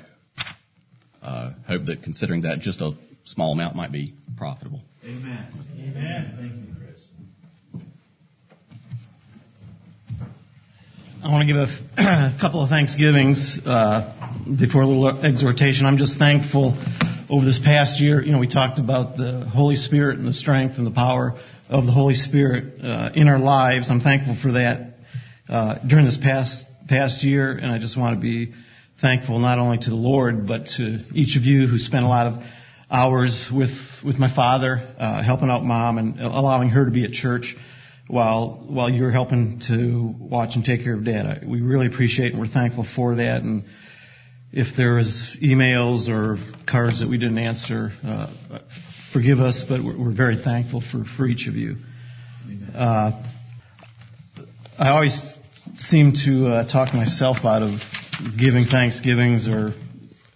uh, 1.21 1.53
hope 1.65 1.85
that 1.85 2.03
considering 2.03 2.41
that 2.41 2.59
just 2.59 2.81
a 2.81 2.91
small 3.23 3.53
amount 3.53 3.73
might 3.73 3.93
be 3.93 4.15
profitable. 4.35 4.81
Amen. 5.05 5.47
Amen. 5.79 6.33
Thank 6.37 6.51
you, 6.51 6.75
Chris. 6.77 7.85
I 11.23 11.31
want 11.31 11.47
to 11.47 11.53
give 11.53 11.55
a, 11.55 12.33
a 12.35 12.37
couple 12.41 12.61
of 12.61 12.69
thanksgivings 12.69 13.61
uh, 13.65 14.43
before 14.59 14.81
a 14.81 14.85
little 14.85 15.07
exhortation. 15.23 15.85
I'm 15.85 15.97
just 15.97 16.17
thankful 16.17 16.77
over 17.29 17.45
this 17.45 17.61
past 17.63 18.01
year. 18.01 18.21
You 18.21 18.33
know, 18.33 18.39
we 18.39 18.49
talked 18.49 18.77
about 18.77 19.15
the 19.15 19.49
Holy 19.49 19.77
Spirit 19.77 20.19
and 20.19 20.27
the 20.27 20.33
strength 20.33 20.79
and 20.79 20.85
the 20.85 20.91
power 20.91 21.39
of 21.69 21.85
the 21.85 21.93
Holy 21.93 22.15
Spirit 22.15 22.83
uh, 22.83 23.11
in 23.15 23.29
our 23.29 23.39
lives. 23.39 23.89
I'm 23.89 24.01
thankful 24.01 24.35
for 24.41 24.51
that 24.51 24.92
uh, 25.53 25.75
during 25.85 26.03
this 26.05 26.17
past 26.17 26.65
past 26.89 27.23
year, 27.23 27.51
and 27.51 27.67
I 27.67 27.77
just 27.77 27.95
want 27.95 28.17
to 28.17 28.21
be 28.21 28.53
thankful 28.99 29.37
not 29.37 29.59
only 29.59 29.77
to 29.77 29.89
the 29.91 29.95
Lord 29.95 30.47
but 30.47 30.65
to 30.77 31.05
each 31.13 31.37
of 31.37 31.43
you 31.43 31.67
who 31.67 31.77
spent 31.77 32.03
a 32.03 32.07
lot 32.07 32.25
of 32.25 32.43
hours 32.89 33.51
with 33.53 33.69
with 34.03 34.17
my 34.17 34.33
father, 34.33 34.95
uh, 34.97 35.21
helping 35.21 35.51
out 35.51 35.63
mom 35.63 35.99
and 35.99 36.19
allowing 36.19 36.69
her 36.69 36.85
to 36.85 36.91
be 36.91 37.05
at 37.05 37.11
church 37.11 37.55
while 38.07 38.65
while 38.67 38.89
you're 38.89 39.11
helping 39.11 39.61
to 39.67 40.15
watch 40.19 40.55
and 40.55 40.65
take 40.65 40.83
care 40.83 40.95
of 40.95 41.05
dad. 41.05 41.25
I, 41.27 41.45
we 41.45 41.61
really 41.61 41.85
appreciate 41.85 42.31
and 42.31 42.39
we're 42.39 42.47
thankful 42.47 42.87
for 42.95 43.17
that. 43.17 43.43
And 43.43 43.65
if 44.51 44.75
there 44.75 44.95
was 44.95 45.37
emails 45.39 46.09
or 46.09 46.39
cards 46.67 47.01
that 47.01 47.09
we 47.09 47.19
didn't 47.19 47.37
answer, 47.37 47.91
uh, 48.03 48.33
forgive 49.13 49.39
us, 49.39 49.63
but 49.69 49.83
we're, 49.83 49.99
we're, 49.99 50.15
very 50.15 50.41
thankful 50.43 50.81
for 50.81 51.03
for 51.15 51.27
each 51.27 51.47
of 51.47 51.53
you. 51.53 51.75
Uh, 52.73 53.23
I 54.79 54.89
always 54.89 55.39
seem 55.75 56.13
to 56.25 56.47
uh, 56.47 56.67
talk 56.67 56.93
myself 56.93 57.37
out 57.43 57.61
of 57.61 57.71
giving 58.37 58.65
thanksgivings 58.65 59.47
or 59.47 59.73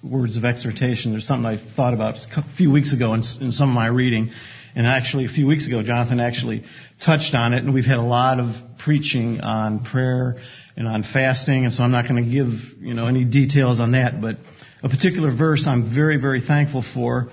words 0.04 0.38
of 0.38 0.46
exhortation. 0.46 1.12
There's 1.12 1.28
something 1.28 1.46
I 1.46 1.58
thought 1.76 1.94
about 1.94 2.16
a 2.36 2.44
few 2.56 2.72
weeks 2.72 2.94
ago 2.94 3.14
in, 3.14 3.24
in 3.42 3.52
some 3.52 3.70
of 3.70 3.76
my 3.76 3.88
reading. 3.88 4.32
And 4.76 4.86
actually, 4.86 5.26
a 5.26 5.30
few 5.30 5.48
weeks 5.48 5.66
ago, 5.66 5.82
Jonathan 5.82 6.20
actually 6.20 6.64
touched 7.04 7.34
on 7.34 7.54
it, 7.54 7.64
and 7.64 7.74
we've 7.74 7.86
had 7.86 7.98
a 7.98 8.04
lot 8.04 8.40
of 8.40 8.56
preaching 8.78 9.42
on 9.42 9.84
prayer 9.84 10.38
and 10.76 10.88
on 10.88 11.02
fasting, 11.02 11.66
and 11.66 11.74
so 11.74 11.82
I'm 11.82 11.92
not 11.92 12.08
going 12.08 12.24
to 12.24 12.30
give, 12.30 12.50
you 12.80 12.94
know, 12.94 13.08
any 13.08 13.26
details 13.26 13.80
on 13.80 13.94
that, 13.94 14.22
but 14.22 14.38
a 14.84 14.90
particular 14.90 15.36
verse 15.36 15.66
I'm 15.66 15.94
very, 15.94 16.22
very 16.22 16.42
thankful 16.42 16.84
for 16.94 17.30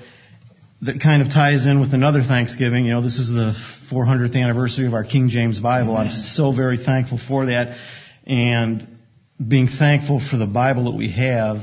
that 0.81 1.01
kind 1.01 1.21
of 1.21 1.29
ties 1.29 1.67
in 1.67 1.81
with 1.81 1.93
another 1.93 2.23
Thanksgiving. 2.23 2.87
You 2.87 2.93
know, 2.93 3.03
this 3.03 3.19
is 3.19 3.29
the 3.29 3.55
400th 3.91 4.37
anniversary 4.37 4.87
of 4.87 4.95
our 4.95 5.05
King 5.05 5.29
James 5.29 5.59
Bible. 5.59 5.97
Amen. 5.97 6.09
I'm 6.09 6.13
so 6.13 6.53
very 6.53 6.79
thankful 6.79 7.19
for 7.19 7.47
that. 7.47 7.79
And 8.27 8.99
being 9.47 9.69
thankful 9.69 10.21
for 10.21 10.37
the 10.37 10.47
Bible 10.47 10.85
that 10.85 10.97
we 10.97 11.11
have 11.13 11.59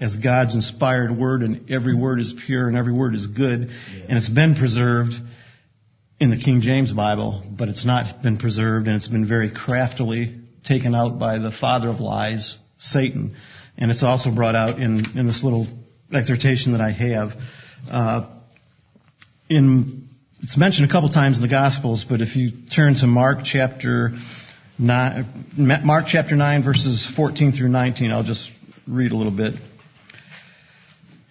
as 0.00 0.16
God's 0.16 0.54
inspired 0.54 1.16
word, 1.16 1.42
and 1.42 1.70
every 1.70 1.94
word 1.94 2.20
is 2.20 2.34
pure 2.46 2.68
and 2.68 2.76
every 2.76 2.92
word 2.92 3.14
is 3.14 3.26
good, 3.26 3.70
yeah. 3.70 4.04
and 4.08 4.18
it's 4.18 4.28
been 4.28 4.54
preserved 4.54 5.14
in 6.20 6.30
the 6.30 6.36
King 6.36 6.60
James 6.60 6.92
Bible, 6.92 7.42
but 7.50 7.68
it's 7.68 7.84
not 7.84 8.22
been 8.22 8.38
preserved, 8.38 8.86
and 8.86 8.96
it's 8.96 9.08
been 9.08 9.26
very 9.26 9.50
craftily 9.50 10.40
taken 10.64 10.94
out 10.94 11.18
by 11.18 11.38
the 11.38 11.50
father 11.50 11.88
of 11.88 12.00
lies, 12.00 12.58
Satan, 12.78 13.36
and 13.78 13.90
it's 13.90 14.02
also 14.02 14.30
brought 14.30 14.54
out 14.54 14.78
in 14.78 15.18
in 15.18 15.26
this 15.26 15.42
little 15.42 15.66
exhortation 16.12 16.72
that 16.72 16.80
I 16.80 16.90
have. 16.90 17.32
Uh, 17.90 18.26
in 19.48 20.05
it's 20.42 20.56
mentioned 20.56 20.88
a 20.88 20.92
couple 20.92 21.08
times 21.08 21.36
in 21.36 21.42
the 21.42 21.48
Gospels, 21.48 22.04
but 22.06 22.20
if 22.20 22.36
you 22.36 22.50
turn 22.74 22.94
to 22.96 23.06
Mark 23.06 23.38
chapter 23.44 24.12
nine, 24.78 25.46
Mark 25.56 26.06
chapter 26.08 26.36
nine, 26.36 26.62
verses 26.62 27.10
14 27.16 27.52
through 27.52 27.68
19, 27.68 28.10
I'll 28.10 28.22
just 28.22 28.50
read 28.86 29.12
a 29.12 29.16
little 29.16 29.34
bit. 29.34 29.54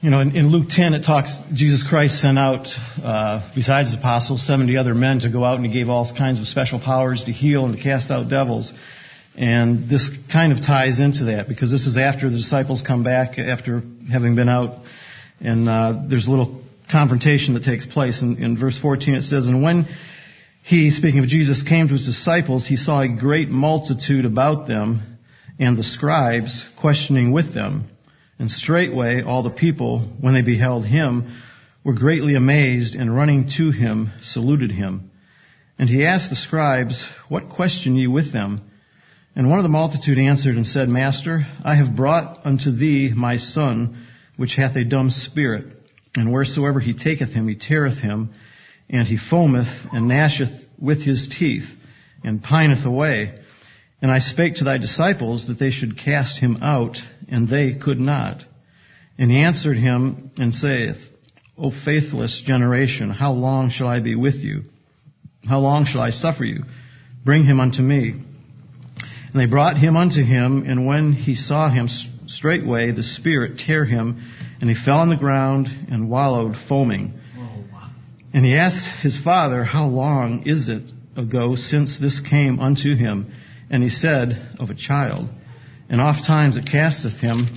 You 0.02 0.10
know, 0.10 0.22
in, 0.22 0.36
in, 0.36 0.48
Luke 0.50 0.70
10, 0.70 0.94
it 0.94 1.04
talks, 1.04 1.36
Jesus 1.54 1.84
Christ 1.88 2.20
sent 2.22 2.38
out, 2.38 2.68
uh, 3.02 3.52
besides 3.56 3.90
his 3.90 4.00
apostles, 4.00 4.46
70 4.46 4.78
other 4.78 4.94
men 4.94 5.20
to 5.20 5.30
go 5.30 5.44
out 5.44 5.58
and 5.58 5.66
he 5.66 5.72
gave 5.72 5.90
all 5.90 6.12
kinds 6.16 6.40
of 6.40 6.48
special 6.48 6.80
powers 6.80 7.24
to 7.24 7.32
heal 7.32 7.66
and 7.66 7.76
to 7.76 7.82
cast 7.82 8.12
out 8.12 8.30
devils. 8.30 8.74
And 9.36 9.90
this 9.90 10.10
kind 10.32 10.52
of 10.52 10.62
ties 10.62 11.00
into 11.00 11.26
that 11.26 11.48
because 11.48 11.72
this 11.72 11.88
is 11.88 11.98
after 11.98 12.30
the 12.30 12.38
disciples 12.38 12.82
come 12.82 13.04
back 13.04 13.38
after 13.40 13.84
having 14.12 14.36
been 14.36 14.50
out 14.50 14.80
and, 15.40 15.68
uh, 15.68 16.04
there's 16.08 16.28
a 16.28 16.30
little 16.30 16.65
confrontation 16.92 17.54
that 17.54 17.64
takes 17.64 17.86
place. 17.86 18.22
In, 18.22 18.42
in 18.44 18.58
verse 18.58 18.80
14 18.80 19.16
it 19.16 19.24
says, 19.24 19.48
And 19.48 19.64
when 19.64 19.88
he, 20.64 20.92
speaking 20.92 21.20
of 21.20 21.28
Jesus, 21.28 21.62
came 21.62 21.88
to 21.88 21.94
his 21.94 22.06
disciples, 22.06 22.66
he 22.66 22.76
saw 22.76 23.02
a 23.02 23.08
great 23.08 23.50
multitude 23.50 24.26
about 24.26 24.68
them 24.68 25.18
and 25.60 25.78
the 25.78 25.84
scribes 25.84 26.66
questioning 26.80 27.32
with 27.32 27.54
them. 27.54 27.90
And 28.38 28.52
straightway 28.52 29.22
all 29.22 29.44
the 29.44 29.50
people, 29.50 30.00
when 30.20 30.34
they 30.34 30.42
beheld 30.42 30.86
him, 30.86 31.42
were 31.86 31.94
greatly 31.94 32.36
amazed, 32.36 32.96
and 32.96 33.16
running 33.16 33.50
to 33.58 33.72
him, 33.72 34.12
saluted 34.22 34.72
him. 34.72 35.12
And 35.78 35.88
he 35.88 36.06
asked 36.06 36.30
the 36.30 36.36
scribes, 36.36 37.06
What 37.30 37.50
question 37.50 37.96
ye 37.96 38.08
with 38.08 38.34
them? 38.34 38.70
And 39.36 39.50
one 39.50 39.60
of 39.60 39.64
the 39.64 39.70
multitude 39.70 40.18
answered 40.18 40.56
and 40.56 40.66
said, 40.66 40.90
Master, 40.90 41.46
I 41.64 41.76
have 41.76 41.96
brought 41.96 42.46
unto 42.46 42.72
thee 42.72 43.12
my 43.16 43.38
son, 43.38 44.08
which 44.36 44.56
hath 44.56 44.76
a 44.76 44.84
dumb 44.84 45.10
spirit. 45.10 45.75
And 46.16 46.32
wheresoever 46.32 46.80
he 46.80 46.94
taketh 46.94 47.30
him, 47.30 47.48
he 47.48 47.56
teareth 47.56 47.98
him, 47.98 48.34
and 48.90 49.08
he 49.08 49.18
foameth 49.18 49.94
and 49.94 50.10
gnasheth 50.10 50.64
with 50.80 51.02
his 51.02 51.28
teeth, 51.28 51.68
and 52.24 52.42
pineth 52.42 52.86
away. 52.86 53.40
And 54.02 54.12
I 54.12 54.20
spake 54.20 54.56
to 54.56 54.64
thy 54.64 54.78
disciples 54.78 55.48
that 55.48 55.60
they 55.60 55.72
should 55.72 55.98
cast 55.98 56.40
him 56.40 56.58
out, 56.62 56.98
and 57.28 57.48
they 57.48 57.74
could 57.74 58.00
not. 58.00 58.44
And 59.18 59.32
he 59.32 59.38
answered 59.38 59.78
him 59.78 60.32
and 60.38 60.54
saith, 60.54 60.98
O 61.58 61.72
faithless 61.72 62.44
generation, 62.46 63.10
how 63.10 63.32
long 63.32 63.70
shall 63.70 63.88
I 63.88 64.02
be 64.02 64.16
with 64.16 64.36
you? 64.36 64.64
How 65.48 65.60
long 65.60 65.86
shall 65.86 66.02
I 66.02 66.10
suffer 66.10 66.44
you? 66.44 66.64
Bring 67.24 67.46
him 67.46 67.60
unto 67.60 67.82
me. 67.82 68.10
And 68.10 69.42
they 69.42 69.46
brought 69.46 69.78
him 69.78 69.96
unto 69.96 70.24
him, 70.24 70.66
and 70.68 70.86
when 70.86 71.14
he 71.14 71.36
saw 71.36 71.70
him 71.70 71.88
straightway, 72.28 72.92
the 72.92 73.04
Spirit 73.04 73.60
tear 73.60 73.86
him, 73.86 74.24
and 74.62 74.70
he 74.70 74.76
fell 74.76 74.98
on 74.98 75.10
the 75.10 75.16
ground 75.16 75.68
and 75.90 76.10
wallowed, 76.10 76.56
foaming. 76.68 77.20
And 78.34 78.46
he 78.46 78.56
asked 78.56 79.02
his 79.02 79.20
father, 79.22 79.64
How 79.64 79.88
long 79.88 80.44
is 80.46 80.68
it 80.68 80.84
ago 81.16 81.56
since 81.56 81.98
this 81.98 82.20
came 82.20 82.60
unto 82.60 82.96
him? 82.96 83.34
And 83.70 83.82
he 83.82 83.90
said, 83.90 84.58
Of 84.60 84.70
a 84.70 84.76
child. 84.76 85.30
And 85.88 86.02
oft 86.02 86.26
times 86.26 86.58
it 86.58 86.66
casteth 86.70 87.20
him 87.20 87.48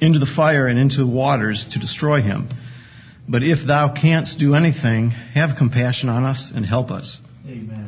into 0.00 0.18
the 0.18 0.26
fire 0.26 0.66
and 0.66 0.78
into 0.78 0.98
the 0.98 1.06
waters 1.06 1.66
to 1.72 1.80
destroy 1.80 2.20
him. 2.22 2.50
But 3.28 3.42
if 3.42 3.66
thou 3.66 3.92
canst 3.92 4.38
do 4.38 4.54
anything, 4.54 5.10
have 5.10 5.56
compassion 5.56 6.08
on 6.08 6.24
us 6.24 6.52
and 6.54 6.66
help 6.66 6.90
us. 6.90 7.18
Amen. 7.46 7.81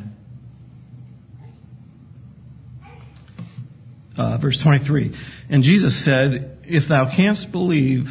Uh, 4.17 4.39
verse 4.39 4.61
23. 4.63 5.15
And 5.51 5.63
Jesus 5.63 6.05
said, 6.05 6.59
If 6.65 6.89
thou 6.89 7.15
canst 7.15 7.51
believe, 7.51 8.07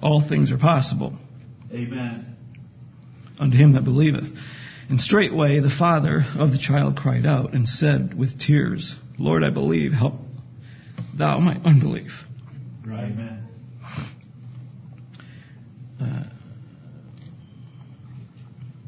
all 0.00 0.26
things 0.26 0.52
are 0.52 0.58
possible. 0.58 1.14
Amen. 1.72 2.36
Unto 3.40 3.56
him 3.56 3.74
that 3.74 3.84
believeth. 3.84 4.28
And 4.88 5.00
straightway 5.00 5.60
the 5.60 5.74
father 5.76 6.24
of 6.38 6.50
the 6.50 6.58
child 6.58 6.96
cried 6.96 7.26
out 7.26 7.54
and 7.54 7.68
said 7.68 8.16
with 8.16 8.38
tears, 8.38 8.94
Lord, 9.18 9.44
I 9.44 9.50
believe, 9.50 9.92
help 9.92 10.14
thou 11.16 11.38
my 11.40 11.56
unbelief. 11.64 12.12
Right. 12.86 13.04
Amen. 13.04 13.44
Uh, 16.00 16.24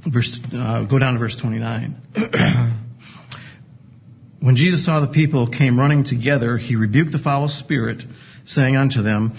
verse, 0.08 0.40
uh, 0.54 0.84
go 0.84 0.98
down 0.98 1.14
to 1.14 1.18
verse 1.18 1.36
29. 1.36 2.76
when 4.40 4.56
Jesus 4.56 4.84
saw 4.84 5.00
the 5.00 5.12
people 5.12 5.48
came 5.48 5.78
running 5.78 6.04
together, 6.04 6.56
he 6.56 6.76
rebuked 6.76 7.12
the 7.12 7.18
foul 7.18 7.48
spirit, 7.48 8.02
saying 8.46 8.76
unto 8.76 9.02
them, 9.02 9.34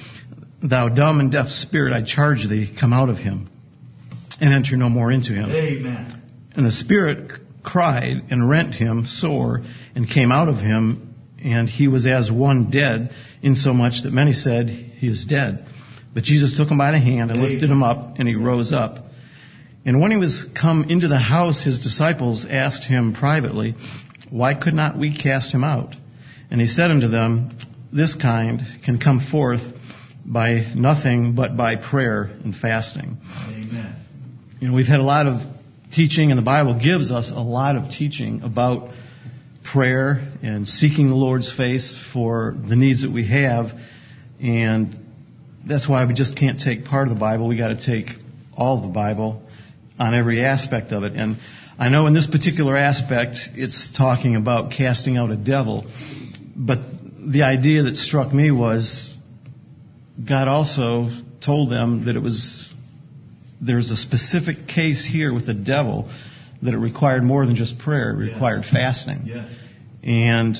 Thou 0.61 0.89
dumb 0.89 1.19
and 1.19 1.31
deaf 1.31 1.49
spirit, 1.49 1.93
I 1.93 2.03
charge 2.03 2.47
thee, 2.47 2.71
come 2.79 2.93
out 2.93 3.09
of 3.09 3.17
him, 3.17 3.49
and 4.39 4.53
enter 4.53 4.77
no 4.77 4.89
more 4.89 5.11
into 5.11 5.33
him. 5.33 5.51
Amen. 5.51 6.21
And 6.55 6.65
the 6.65 6.71
spirit 6.71 7.31
cried 7.63 8.27
and 8.29 8.47
rent 8.47 8.75
him 8.75 9.05
sore 9.07 9.61
and 9.95 10.09
came 10.09 10.31
out 10.31 10.49
of 10.49 10.57
him, 10.57 11.15
and 11.43 11.67
he 11.67 11.87
was 11.87 12.05
as 12.05 12.31
one 12.31 12.69
dead, 12.69 13.13
insomuch 13.41 14.03
that 14.03 14.13
many 14.13 14.33
said, 14.33 14.67
He 14.67 15.07
is 15.07 15.25
dead. 15.25 15.67
But 16.13 16.23
Jesus 16.23 16.55
took 16.55 16.69
him 16.69 16.77
by 16.77 16.91
the 16.91 16.99
hand 16.99 17.31
and 17.31 17.41
lifted 17.41 17.69
him 17.69 17.81
up, 17.81 18.19
and 18.19 18.27
he 18.27 18.35
rose 18.35 18.71
up. 18.71 19.05
And 19.83 19.99
when 19.99 20.11
he 20.11 20.17
was 20.17 20.45
come 20.59 20.85
into 20.89 21.07
the 21.07 21.17
house, 21.17 21.63
his 21.63 21.79
disciples 21.79 22.45
asked 22.47 22.83
him 22.83 23.13
privately, 23.13 23.75
Why 24.31 24.55
could 24.55 24.73
not 24.73 24.97
we 24.97 25.15
cast 25.15 25.53
him 25.53 25.63
out? 25.63 25.93
And 26.49 26.59
he 26.59 26.65
said 26.65 26.89
unto 26.89 27.09
them, 27.09 27.57
This 27.93 28.15
kind 28.15 28.61
can 28.83 28.97
come 28.97 29.19
forth 29.19 29.61
by 30.25 30.73
nothing 30.73 31.35
but 31.35 31.57
by 31.57 31.75
prayer 31.75 32.23
and 32.23 32.55
fasting. 32.55 33.17
Amen. 33.49 33.95
You 34.59 34.69
know, 34.69 34.73
we've 34.73 34.87
had 34.87 35.01
a 35.01 35.03
lot 35.03 35.27
of 35.27 35.41
teaching, 35.91 36.31
and 36.31 36.37
the 36.37 36.43
Bible 36.43 36.79
gives 36.79 37.11
us 37.11 37.29
a 37.29 37.41
lot 37.41 37.75
of 37.75 37.89
teaching 37.89 38.41
about 38.41 38.91
prayer 39.63 40.31
and 40.41 40.67
seeking 40.67 41.07
the 41.07 41.15
Lord's 41.15 41.51
face 41.51 41.97
for 42.13 42.55
the 42.67 42.75
needs 42.75 43.01
that 43.01 43.11
we 43.11 43.27
have. 43.27 43.71
And 44.41 44.97
that's 45.67 45.89
why 45.89 46.05
we 46.05 46.13
just 46.13 46.37
can't 46.37 46.59
take 46.59 46.85
part 46.85 47.07
of 47.07 47.13
the 47.13 47.19
Bible. 47.19 47.47
We 47.47 47.57
got 47.57 47.69
to 47.69 47.85
take 47.85 48.07
all 48.55 48.77
of 48.77 48.83
the 48.83 48.89
Bible 48.89 49.41
on 49.99 50.15
every 50.15 50.43
aspect 50.43 50.93
of 50.93 51.03
it. 51.03 51.13
And 51.15 51.37
I 51.81 51.89
know 51.89 52.05
in 52.05 52.13
this 52.13 52.27
particular 52.27 52.77
aspect, 52.77 53.37
it's 53.55 53.89
talking 53.97 54.35
about 54.35 54.71
casting 54.71 55.17
out 55.17 55.31
a 55.31 55.35
devil. 55.35 55.91
But 56.55 56.77
the 57.17 57.41
idea 57.41 57.81
that 57.83 57.95
struck 57.95 58.31
me 58.31 58.51
was 58.51 59.11
God 60.23 60.47
also 60.47 61.09
told 61.43 61.71
them 61.71 62.05
that 62.05 62.15
it 62.15 62.19
was, 62.21 62.71
there's 63.59 63.89
a 63.89 63.97
specific 63.97 64.67
case 64.67 65.03
here 65.03 65.33
with 65.33 65.47
the 65.47 65.55
devil 65.55 66.11
that 66.61 66.75
it 66.75 66.77
required 66.77 67.23
more 67.23 67.47
than 67.47 67.55
just 67.55 67.79
prayer. 67.79 68.11
It 68.11 68.31
required 68.33 68.61
Yes. 68.65 68.71
fasting. 68.71 69.23
Yes. 69.25 69.49
And 70.03 70.59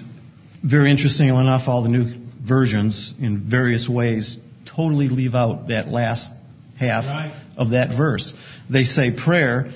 very 0.63 0.89
interesting 0.89 1.27
enough, 1.27 1.67
all 1.67 1.83
the 1.83 1.89
new 1.89 2.15
versions 2.43 3.13
in 3.19 3.41
various 3.41 3.87
ways 3.87 4.39
totally 4.65 5.07
leave 5.07 5.35
out 5.35 5.67
that 5.67 5.91
last 5.91 6.31
half 6.77 7.05
Right. 7.05 7.31
of 7.57 7.69
that 7.71 7.95
verse. 7.95 8.33
They 8.71 8.85
say 8.85 9.11
prayer, 9.11 9.69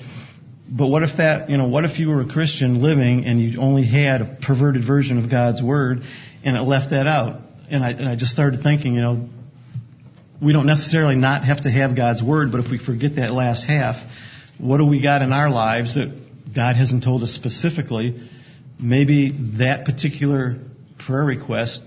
but 0.68 0.88
what 0.88 1.02
if 1.02 1.16
that, 1.18 1.48
you 1.48 1.56
know, 1.56 1.68
what 1.68 1.84
if 1.84 1.98
you 1.98 2.08
were 2.08 2.22
a 2.22 2.28
Christian 2.28 2.82
living 2.82 3.24
and 3.24 3.40
you 3.40 3.60
only 3.60 3.86
had 3.86 4.20
a 4.20 4.38
perverted 4.42 4.84
version 4.84 5.22
of 5.22 5.30
God's 5.30 5.62
word 5.62 6.02
and 6.44 6.56
it 6.56 6.62
left 6.62 6.90
that 6.90 7.06
out? 7.06 7.40
And 7.70 7.84
I, 7.84 7.90
and 7.90 8.08
I 8.08 8.16
just 8.16 8.32
started 8.32 8.62
thinking, 8.62 8.94
you 8.94 9.00
know, 9.00 9.28
we 10.42 10.52
don't 10.52 10.66
necessarily 10.66 11.14
not 11.14 11.44
have 11.44 11.62
to 11.62 11.70
have 11.70 11.96
God's 11.96 12.22
word, 12.22 12.52
but 12.52 12.60
if 12.60 12.70
we 12.70 12.78
forget 12.78 13.16
that 13.16 13.32
last 13.32 13.64
half, 13.64 13.96
what 14.58 14.78
do 14.78 14.86
we 14.86 15.00
got 15.00 15.22
in 15.22 15.32
our 15.32 15.50
lives 15.50 15.94
that 15.94 16.54
God 16.54 16.76
hasn't 16.76 17.04
told 17.04 17.22
us 17.22 17.30
specifically? 17.30 18.28
Maybe 18.78 19.32
that 19.58 19.84
particular 19.84 20.58
prayer 20.98 21.24
request 21.24 21.82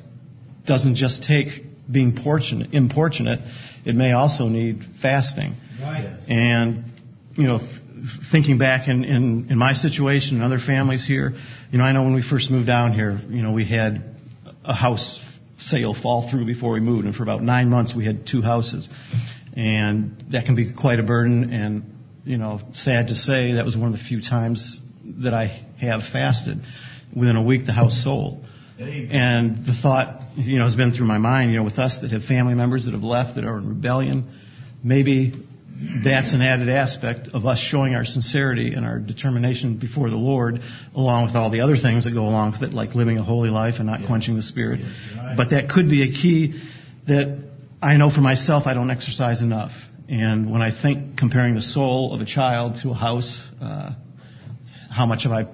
doesn't 0.66 0.96
just 0.96 1.24
take 1.24 1.64
being 1.92 2.20
portunate, 2.24 2.74
importunate. 2.74 3.40
It 3.86 3.96
may 3.96 4.14
also 4.14 4.48
need 4.48 4.84
fasting. 5.02 5.56
Right. 5.82 6.20
And, 6.28 6.86
you 7.36 7.44
know, 7.44 7.60
thinking 8.32 8.58
back 8.58 8.88
in, 8.88 9.04
in, 9.04 9.48
in 9.50 9.58
my 9.58 9.74
situation 9.74 10.36
and 10.36 10.44
other 10.44 10.60
families 10.60 11.06
here, 11.06 11.34
you 11.72 11.78
know, 11.78 11.84
I 11.84 11.92
know 11.92 12.04
when 12.04 12.14
we 12.14 12.22
first 12.22 12.52
moved 12.52 12.68
down 12.68 12.94
here, 12.94 13.20
you 13.30 13.42
know, 13.42 13.52
we 13.52 13.66
had 13.66 14.16
a 14.64 14.74
house 14.74 15.22
sale 15.58 15.94
fall 15.94 16.30
through 16.30 16.46
before 16.46 16.74
we 16.74 16.80
moved, 16.80 17.06
and 17.06 17.16
for 17.16 17.24
about 17.24 17.42
nine 17.42 17.70
months 17.70 17.94
we 17.94 18.06
had 18.06 18.26
two 18.26 18.42
houses. 18.42 18.88
And 19.56 20.24
that 20.32 20.46
can 20.46 20.56
be 20.56 20.74
quite 20.74 21.00
a 21.00 21.04
burden, 21.04 21.52
and, 21.52 21.98
you 22.24 22.38
know, 22.38 22.62
sad 22.74 23.08
to 23.08 23.16
say, 23.16 23.54
that 23.54 23.66
was 23.66 23.76
one 23.76 23.94
of 23.94 24.00
the 24.00 24.04
few 24.04 24.22
times 24.22 24.80
that 25.24 25.34
I 25.34 25.66
have 25.82 26.02
fasted. 26.12 26.62
Within 27.16 27.36
a 27.36 27.44
week, 27.44 27.66
the 27.66 27.74
house 27.74 28.04
sold. 28.04 28.46
And 28.78 29.66
the 29.66 29.74
thought, 29.74 30.22
you 30.38 30.58
know, 30.58 30.64
has 30.64 30.76
been 30.76 30.94
through 30.94 31.08
my 31.08 31.18
mind, 31.18 31.52
you 31.52 31.58
know, 31.58 31.66
with 31.66 31.80
us 31.80 31.98
that 32.02 32.12
have 32.12 32.24
family 32.24 32.54
members 32.54 32.86
that 32.86 32.94
have 32.94 33.04
left 33.04 33.36
that 33.36 33.44
are 33.44 33.58
in 33.58 33.68
rebellion, 33.68 34.40
maybe 34.82 35.34
that's 36.04 36.34
an 36.34 36.42
added 36.42 36.68
aspect 36.70 37.30
of 37.34 37.46
us 37.46 37.58
showing 37.58 37.96
our 37.96 38.04
sincerity 38.04 38.74
and 38.74 38.86
our 38.86 39.00
determination 39.00 39.78
before 39.78 40.10
the 40.10 40.18
Lord, 40.18 40.60
along 40.94 41.28
with 41.28 41.36
all 41.36 41.50
the 41.50 41.62
other 41.62 41.78
things 41.78 42.04
that 42.04 42.14
go 42.14 42.24
along 42.24 42.52
with 42.52 42.64
it, 42.64 42.74
like 42.74 42.96
living 42.96 43.18
a 43.18 43.24
holy 43.24 43.50
life 43.50 43.76
and 43.78 43.86
not 43.86 44.06
quenching 44.06 44.36
the 44.36 44.42
spirit. 44.42 44.82
But 45.38 45.52
that 45.52 45.70
could 45.70 45.90
be 45.90 46.04
a 46.04 46.12
key 46.12 46.62
that 47.08 47.50
I 47.82 47.96
know 47.96 48.10
for 48.10 48.20
myself 48.20 48.64
I 48.68 48.74
don't 48.74 48.90
exercise 48.90 49.42
enough. 49.42 49.72
And 50.10 50.52
when 50.52 50.62
I 50.62 50.72
think 50.82 51.18
comparing 51.18 51.56
the 51.56 51.62
soul 51.62 52.14
of 52.14 52.20
a 52.20 52.26
child 52.26 52.78
to 52.84 52.90
a 52.90 52.96
house, 52.96 53.42
uh, 53.62 53.92
how 54.90 55.06
much 55.06 55.24
have 55.24 55.32
I 55.32 55.46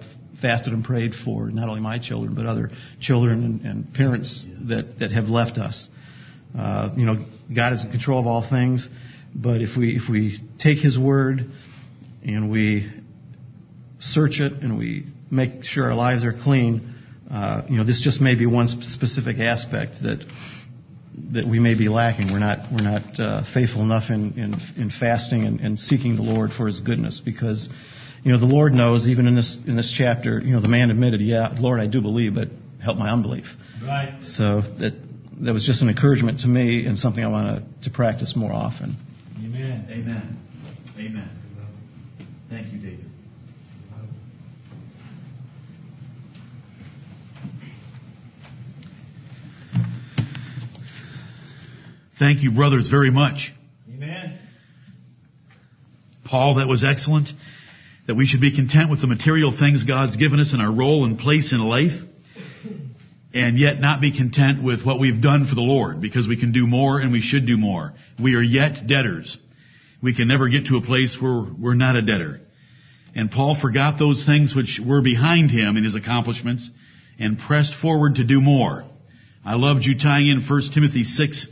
fasted 0.42 0.74
and 0.74 0.84
prayed 0.84 1.14
for 1.14 1.50
not 1.50 1.70
only 1.70 1.82
my 1.82 2.00
children 2.00 2.34
but 2.36 2.46
other 2.46 2.72
children 3.00 3.44
and, 3.44 3.62
and 3.62 3.94
parents 3.94 4.46
that, 4.70 5.00
that 5.00 5.12
have 5.12 5.26
left 5.26 5.58
us. 5.58 5.88
Uh, 6.58 6.90
you 6.96 7.06
know, 7.06 7.26
God 7.54 7.74
is 7.74 7.84
in 7.84 7.92
control 7.92 8.20
of 8.20 8.28
all 8.28 8.48
things, 8.48 8.88
but 9.36 9.62
if 9.62 9.78
we 9.78 9.96
if 9.98 10.10
we 10.10 10.40
take 10.58 10.80
His 10.80 10.98
word 10.98 11.52
and 12.24 12.50
we 12.50 12.90
search 14.00 14.40
it 14.40 14.54
and 14.54 14.78
we 14.78 15.08
make 15.30 15.64
sure 15.64 15.86
our 15.86 15.96
lives 15.96 16.24
are 16.24 16.34
clean, 16.34 16.96
uh, 17.30 17.64
you 17.70 17.78
know, 17.78 17.84
this 17.84 18.02
just 18.02 18.22
may 18.22 18.36
be 18.36 18.46
one 18.46 18.68
sp- 18.72 18.84
specific 18.84 19.40
aspect 19.40 20.02
that 20.04 20.26
that 21.34 21.46
we 21.48 21.60
may 21.60 21.76
be 21.76 21.90
lacking. 21.90 22.32
We're 22.32 22.40
not 22.40 22.72
we're 22.72 22.84
not 22.84 23.20
uh, 23.20 23.44
faithful 23.54 23.82
enough 23.82 24.10
in 24.10 24.34
in, 24.40 24.82
in 24.82 24.90
fasting 24.90 25.46
and, 25.46 25.60
and 25.60 25.80
seeking 25.80 26.16
the 26.16 26.24
Lord 26.24 26.52
for 26.52 26.68
His 26.68 26.80
goodness 26.80 27.22
because 27.24 27.68
you 28.24 28.32
know 28.32 28.40
the 28.40 28.46
Lord 28.46 28.74
knows 28.74 29.08
even 29.08 29.28
in 29.28 29.36
this 29.36 29.58
in 29.68 29.76
this 29.76 29.94
chapter 29.96 30.40
you 30.40 30.54
know 30.54 30.62
the 30.62 30.68
man 30.68 30.90
admitted 30.92 31.22
yeah 31.22 31.54
Lord 31.60 31.80
I 31.80 31.88
do 31.88 32.02
believe 32.02 32.36
but 32.36 32.50
help 32.84 32.98
my 32.98 33.12
unbelief 33.12 33.46
Right. 33.84 34.24
so 34.24 34.62
that 34.80 34.94
that 35.42 35.54
was 35.54 35.66
just 35.66 35.82
an 35.82 35.90
encouragement 35.90 36.40
to 36.40 36.48
me 36.48 36.86
and 36.86 36.98
something 36.98 37.24
I 37.24 37.28
want 37.28 37.64
to, 37.82 37.90
to 37.90 37.96
practice 37.96 38.34
more 38.36 38.54
often. 38.54 38.96
Amen. 39.90 40.38
Amen. 40.98 40.98
Amen. 40.98 41.30
Thank 42.50 42.74
you, 42.74 42.80
David. 42.80 43.06
Thank 52.18 52.44
you, 52.44 52.52
brothers, 52.52 52.90
very 52.90 53.12
much. 53.12 53.54
Amen. 53.94 54.40
Paul, 56.24 56.56
that 56.56 56.68
was 56.68 56.84
excellent. 56.84 57.30
That 58.08 58.16
we 58.16 58.26
should 58.26 58.42
be 58.42 58.56
content 58.56 58.90
with 58.90 59.02
the 59.02 59.08
material 59.08 59.56
things 59.58 59.84
God's 59.84 60.16
given 60.16 60.40
us 60.40 60.54
in 60.54 60.62
our 60.62 60.72
role 60.72 61.06
and 61.06 61.20
place 61.20 61.52
in 61.52 61.60
life, 61.60 62.00
and 63.34 63.60
yet 63.60 63.80
not 63.80 64.02
be 64.02 64.16
content 64.18 64.64
with 64.64 64.86
what 64.86 65.00
we've 65.00 65.22
done 65.22 65.46
for 65.48 65.56
the 65.56 65.62
Lord, 65.62 66.02
because 66.02 66.28
we 66.28 66.40
can 66.40 66.52
do 66.52 66.66
more 66.66 67.00
and 67.00 67.12
we 67.12 67.22
should 67.22 67.46
do 67.46 67.58
more. 67.58 67.94
We 68.20 68.36
are 68.36 68.42
yet 68.42 68.88
debtors. 68.88 69.38
We 70.06 70.14
can 70.14 70.28
never 70.28 70.48
get 70.50 70.68
to 70.68 70.78
a 70.78 70.82
place 70.82 71.18
where 71.20 71.48
we're 71.60 71.74
not 71.74 71.96
a 71.96 72.02
debtor. 72.04 72.40
And 73.16 73.32
Paul 73.32 73.60
forgot 73.60 73.98
those 73.98 74.24
things 74.24 74.54
which 74.54 74.80
were 74.80 75.02
behind 75.02 75.50
him 75.50 75.78
in 75.78 75.84
his 75.84 75.96
accomplishments 75.96 76.70
and 77.18 77.40
pressed 77.40 77.74
forward 77.74 78.16
to 78.16 78.24
do 78.24 78.40
more. 78.40 78.84
I 79.44 79.56
loved 79.56 79.84
you 79.84 79.98
tying 79.98 80.28
in 80.28 80.46
1 80.48 80.62
Timothy 80.76 81.06
6, 81.06 81.48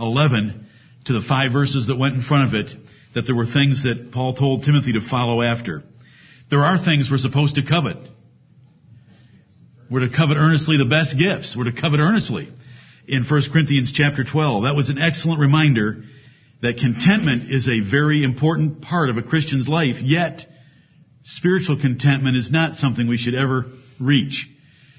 11 0.00 0.66
to 1.04 1.12
the 1.12 1.20
five 1.20 1.52
verses 1.52 1.86
that 1.86 1.96
went 1.96 2.16
in 2.16 2.22
front 2.22 2.48
of 2.52 2.66
it, 2.66 2.76
that 3.14 3.22
there 3.22 3.36
were 3.36 3.46
things 3.46 3.84
that 3.84 4.10
Paul 4.10 4.34
told 4.34 4.64
Timothy 4.64 4.94
to 4.94 5.08
follow 5.08 5.40
after. 5.40 5.84
There 6.50 6.64
are 6.64 6.84
things 6.84 7.08
we're 7.08 7.18
supposed 7.18 7.54
to 7.54 7.62
covet. 7.62 7.98
We're 9.88 10.08
to 10.08 10.10
covet 10.10 10.38
earnestly 10.38 10.76
the 10.76 10.90
best 10.90 11.16
gifts. 11.16 11.54
We're 11.56 11.70
to 11.70 11.80
covet 11.80 12.00
earnestly. 12.00 12.48
In 13.06 13.22
1 13.22 13.42
Corinthians 13.52 13.92
chapter 13.94 14.24
12, 14.24 14.64
that 14.64 14.74
was 14.74 14.88
an 14.88 14.98
excellent 14.98 15.38
reminder 15.38 16.02
that 16.62 16.78
contentment 16.78 17.50
is 17.50 17.68
a 17.68 17.80
very 17.80 18.22
important 18.22 18.80
part 18.80 19.10
of 19.10 19.16
a 19.16 19.22
Christian's 19.22 19.68
life, 19.68 19.96
yet 20.00 20.46
spiritual 21.24 21.78
contentment 21.78 22.36
is 22.36 22.50
not 22.50 22.76
something 22.76 23.08
we 23.08 23.18
should 23.18 23.34
ever 23.34 23.66
reach. 24.00 24.48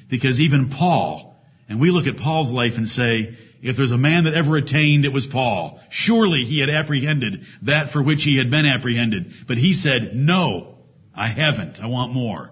Because 0.09 0.39
even 0.39 0.69
Paul, 0.69 1.35
and 1.69 1.79
we 1.79 1.89
look 1.89 2.05
at 2.05 2.17
Paul's 2.17 2.51
life 2.51 2.73
and 2.75 2.87
say, 2.87 3.37
if 3.61 3.77
there's 3.77 3.93
a 3.93 3.97
man 3.97 4.25
that 4.25 4.33
ever 4.33 4.57
attained, 4.57 5.05
it 5.05 5.13
was 5.13 5.25
Paul. 5.25 5.79
Surely 5.89 6.43
he 6.43 6.59
had 6.59 6.69
apprehended 6.69 7.45
that 7.61 7.93
for 7.93 8.03
which 8.03 8.23
he 8.23 8.37
had 8.37 8.51
been 8.51 8.65
apprehended. 8.65 9.31
But 9.47 9.57
he 9.57 9.73
said, 9.73 10.11
no, 10.13 10.79
I 11.15 11.29
haven't. 11.29 11.79
I 11.79 11.87
want 11.87 12.13
more. 12.13 12.51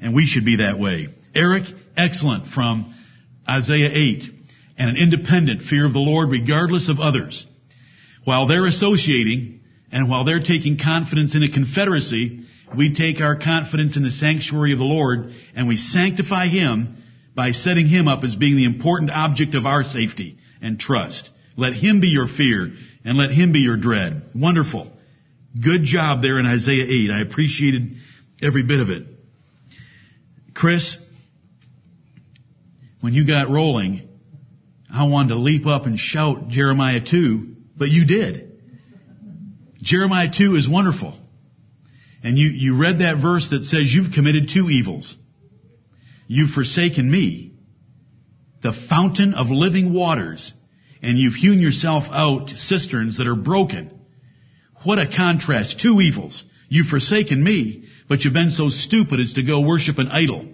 And 0.00 0.12
we 0.12 0.26
should 0.26 0.44
be 0.44 0.56
that 0.56 0.76
way. 0.76 1.06
Eric, 1.36 1.64
excellent 1.96 2.48
from 2.48 2.96
Isaiah 3.48 3.90
8. 3.92 4.24
And 4.76 4.90
an 4.90 4.96
independent 4.96 5.62
fear 5.62 5.86
of 5.86 5.92
the 5.92 6.00
Lord 6.00 6.30
regardless 6.30 6.88
of 6.88 6.98
others. 6.98 7.46
While 8.24 8.46
they're 8.46 8.66
associating 8.66 9.60
and 9.92 10.08
while 10.08 10.24
they're 10.24 10.40
taking 10.40 10.78
confidence 10.78 11.34
in 11.34 11.42
a 11.42 11.50
confederacy, 11.50 12.44
we 12.76 12.94
take 12.94 13.20
our 13.20 13.36
confidence 13.36 13.96
in 13.96 14.02
the 14.02 14.10
sanctuary 14.10 14.72
of 14.72 14.78
the 14.78 14.84
Lord 14.84 15.32
and 15.54 15.66
we 15.66 15.76
sanctify 15.76 16.46
Him 16.46 17.02
by 17.34 17.52
setting 17.52 17.86
Him 17.86 18.08
up 18.08 18.22
as 18.22 18.34
being 18.34 18.56
the 18.56 18.64
important 18.64 19.10
object 19.10 19.54
of 19.54 19.66
our 19.66 19.84
safety 19.84 20.36
and 20.60 20.78
trust. 20.78 21.30
Let 21.56 21.74
Him 21.74 22.00
be 22.00 22.08
your 22.08 22.28
fear 22.28 22.72
and 23.04 23.16
let 23.16 23.30
Him 23.30 23.52
be 23.52 23.60
your 23.60 23.76
dread. 23.76 24.22
Wonderful. 24.34 24.92
Good 25.60 25.82
job 25.82 26.22
there 26.22 26.38
in 26.38 26.46
Isaiah 26.46 26.86
8. 26.86 27.10
I 27.10 27.20
appreciated 27.22 27.96
every 28.42 28.62
bit 28.62 28.80
of 28.80 28.90
it. 28.90 29.06
Chris, 30.54 30.96
when 33.00 33.14
you 33.14 33.26
got 33.26 33.50
rolling, 33.50 34.08
I 34.92 35.04
wanted 35.04 35.30
to 35.30 35.36
leap 35.36 35.66
up 35.66 35.86
and 35.86 35.98
shout 35.98 36.48
Jeremiah 36.48 37.00
2, 37.00 37.56
but 37.80 37.88
you 37.88 38.04
did. 38.04 38.60
Jeremiah 39.80 40.28
2 40.30 40.54
is 40.54 40.68
wonderful. 40.68 41.18
And 42.22 42.36
you, 42.36 42.50
you 42.50 42.78
read 42.78 42.98
that 42.98 43.16
verse 43.16 43.48
that 43.48 43.64
says 43.64 43.92
you've 43.92 44.12
committed 44.12 44.50
two 44.52 44.68
evils. 44.68 45.16
You've 46.28 46.50
forsaken 46.50 47.10
me, 47.10 47.54
the 48.62 48.74
fountain 48.90 49.32
of 49.32 49.46
living 49.48 49.94
waters, 49.94 50.52
and 51.02 51.18
you've 51.18 51.34
hewn 51.34 51.58
yourself 51.58 52.04
out 52.10 52.50
cisterns 52.50 53.16
that 53.16 53.26
are 53.26 53.34
broken. 53.34 53.98
What 54.84 54.98
a 54.98 55.06
contrast. 55.06 55.80
Two 55.80 56.02
evils. 56.02 56.44
You've 56.68 56.88
forsaken 56.88 57.42
me, 57.42 57.88
but 58.10 58.24
you've 58.24 58.34
been 58.34 58.50
so 58.50 58.68
stupid 58.68 59.20
as 59.20 59.32
to 59.34 59.42
go 59.42 59.62
worship 59.62 59.96
an 59.96 60.08
idol. 60.08 60.46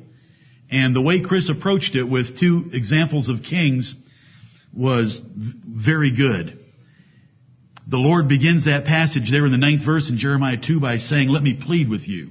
And 0.70 0.94
the 0.94 1.02
way 1.02 1.20
Chris 1.22 1.50
approached 1.50 1.96
it 1.96 2.04
with 2.04 2.38
two 2.38 2.70
examples 2.72 3.28
of 3.28 3.42
kings 3.42 3.96
was 4.72 5.20
very 5.34 6.16
good. 6.16 6.65
The 7.88 7.98
Lord 7.98 8.28
begins 8.28 8.64
that 8.64 8.84
passage 8.84 9.30
there 9.30 9.46
in 9.46 9.52
the 9.52 9.58
ninth 9.58 9.84
verse 9.84 10.10
in 10.10 10.18
Jeremiah 10.18 10.56
2 10.56 10.80
by 10.80 10.96
saying, 10.96 11.28
let 11.28 11.42
me 11.42 11.54
plead 11.54 11.88
with 11.88 12.08
you. 12.08 12.30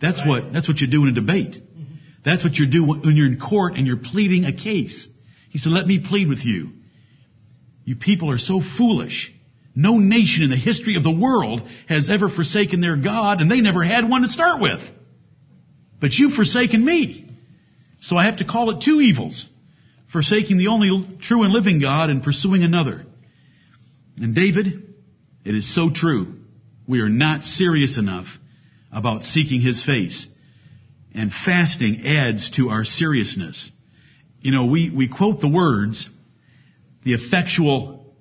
That's 0.00 0.18
right. 0.18 0.28
what, 0.28 0.52
that's 0.52 0.68
what 0.68 0.80
you 0.80 0.88
do 0.88 1.04
in 1.04 1.08
a 1.08 1.12
debate. 1.12 1.52
Mm-hmm. 1.52 1.94
That's 2.24 2.44
what 2.44 2.56
you 2.56 2.66
do 2.66 2.84
when 2.84 3.16
you're 3.16 3.26
in 3.26 3.40
court 3.40 3.76
and 3.76 3.86
you're 3.86 3.98
pleading 3.98 4.44
a 4.44 4.52
case. 4.52 5.08
He 5.50 5.58
said, 5.58 5.72
let 5.72 5.86
me 5.86 6.04
plead 6.06 6.28
with 6.28 6.44
you. 6.44 6.72
You 7.84 7.96
people 7.96 8.30
are 8.30 8.38
so 8.38 8.60
foolish. 8.60 9.32
No 9.74 9.96
nation 9.96 10.42
in 10.44 10.50
the 10.50 10.56
history 10.56 10.96
of 10.96 11.02
the 11.02 11.10
world 11.10 11.62
has 11.88 12.10
ever 12.10 12.28
forsaken 12.28 12.80
their 12.80 12.96
God 12.96 13.40
and 13.40 13.50
they 13.50 13.60
never 13.60 13.82
had 13.82 14.08
one 14.08 14.22
to 14.22 14.28
start 14.28 14.60
with. 14.60 14.80
But 16.00 16.12
you've 16.12 16.34
forsaken 16.34 16.84
me. 16.84 17.26
So 18.02 18.16
I 18.16 18.26
have 18.26 18.38
to 18.38 18.44
call 18.44 18.70
it 18.70 18.82
two 18.84 19.00
evils. 19.00 19.48
Forsaking 20.12 20.58
the 20.58 20.68
only 20.68 21.18
true 21.22 21.42
and 21.42 21.52
living 21.52 21.80
God 21.80 22.10
and 22.10 22.22
pursuing 22.22 22.64
another. 22.64 23.06
And 24.20 24.34
David, 24.34 24.89
it 25.44 25.54
is 25.54 25.74
so 25.74 25.90
true. 25.90 26.34
We 26.86 27.00
are 27.00 27.08
not 27.08 27.44
serious 27.44 27.98
enough 27.98 28.26
about 28.92 29.24
seeking 29.24 29.60
His 29.60 29.82
face. 29.84 30.26
And 31.14 31.32
fasting 31.32 32.06
adds 32.06 32.50
to 32.52 32.70
our 32.70 32.84
seriousness. 32.84 33.70
You 34.40 34.52
know, 34.52 34.66
we, 34.66 34.90
we 34.90 35.08
quote 35.08 35.40
the 35.40 35.48
words, 35.48 36.08
the 37.04 37.14
effectual, 37.14 38.14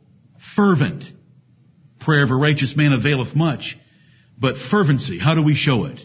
fervent 0.55 1.03
prayer 1.99 2.23
of 2.23 2.31
a 2.31 2.35
righteous 2.35 2.75
man 2.75 2.93
availeth 2.93 3.35
much. 3.35 3.77
But 4.37 4.55
fervency, 4.71 5.19
how 5.19 5.35
do 5.35 5.43
we 5.43 5.53
show 5.53 5.85
it? 5.85 5.99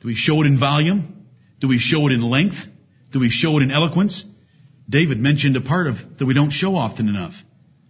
Do 0.00 0.06
we 0.06 0.14
show 0.14 0.42
it 0.42 0.46
in 0.46 0.60
volume? 0.60 1.26
Do 1.60 1.68
we 1.68 1.78
show 1.78 2.06
it 2.06 2.12
in 2.12 2.20
length? 2.20 2.56
Do 3.10 3.20
we 3.20 3.30
show 3.30 3.58
it 3.58 3.62
in 3.62 3.70
eloquence? 3.70 4.24
David 4.88 5.18
mentioned 5.18 5.56
a 5.56 5.60
part 5.60 5.86
of 5.86 5.96
that 6.18 6.26
we 6.26 6.34
don't 6.34 6.50
show 6.50 6.76
often 6.76 7.08
enough. 7.08 7.34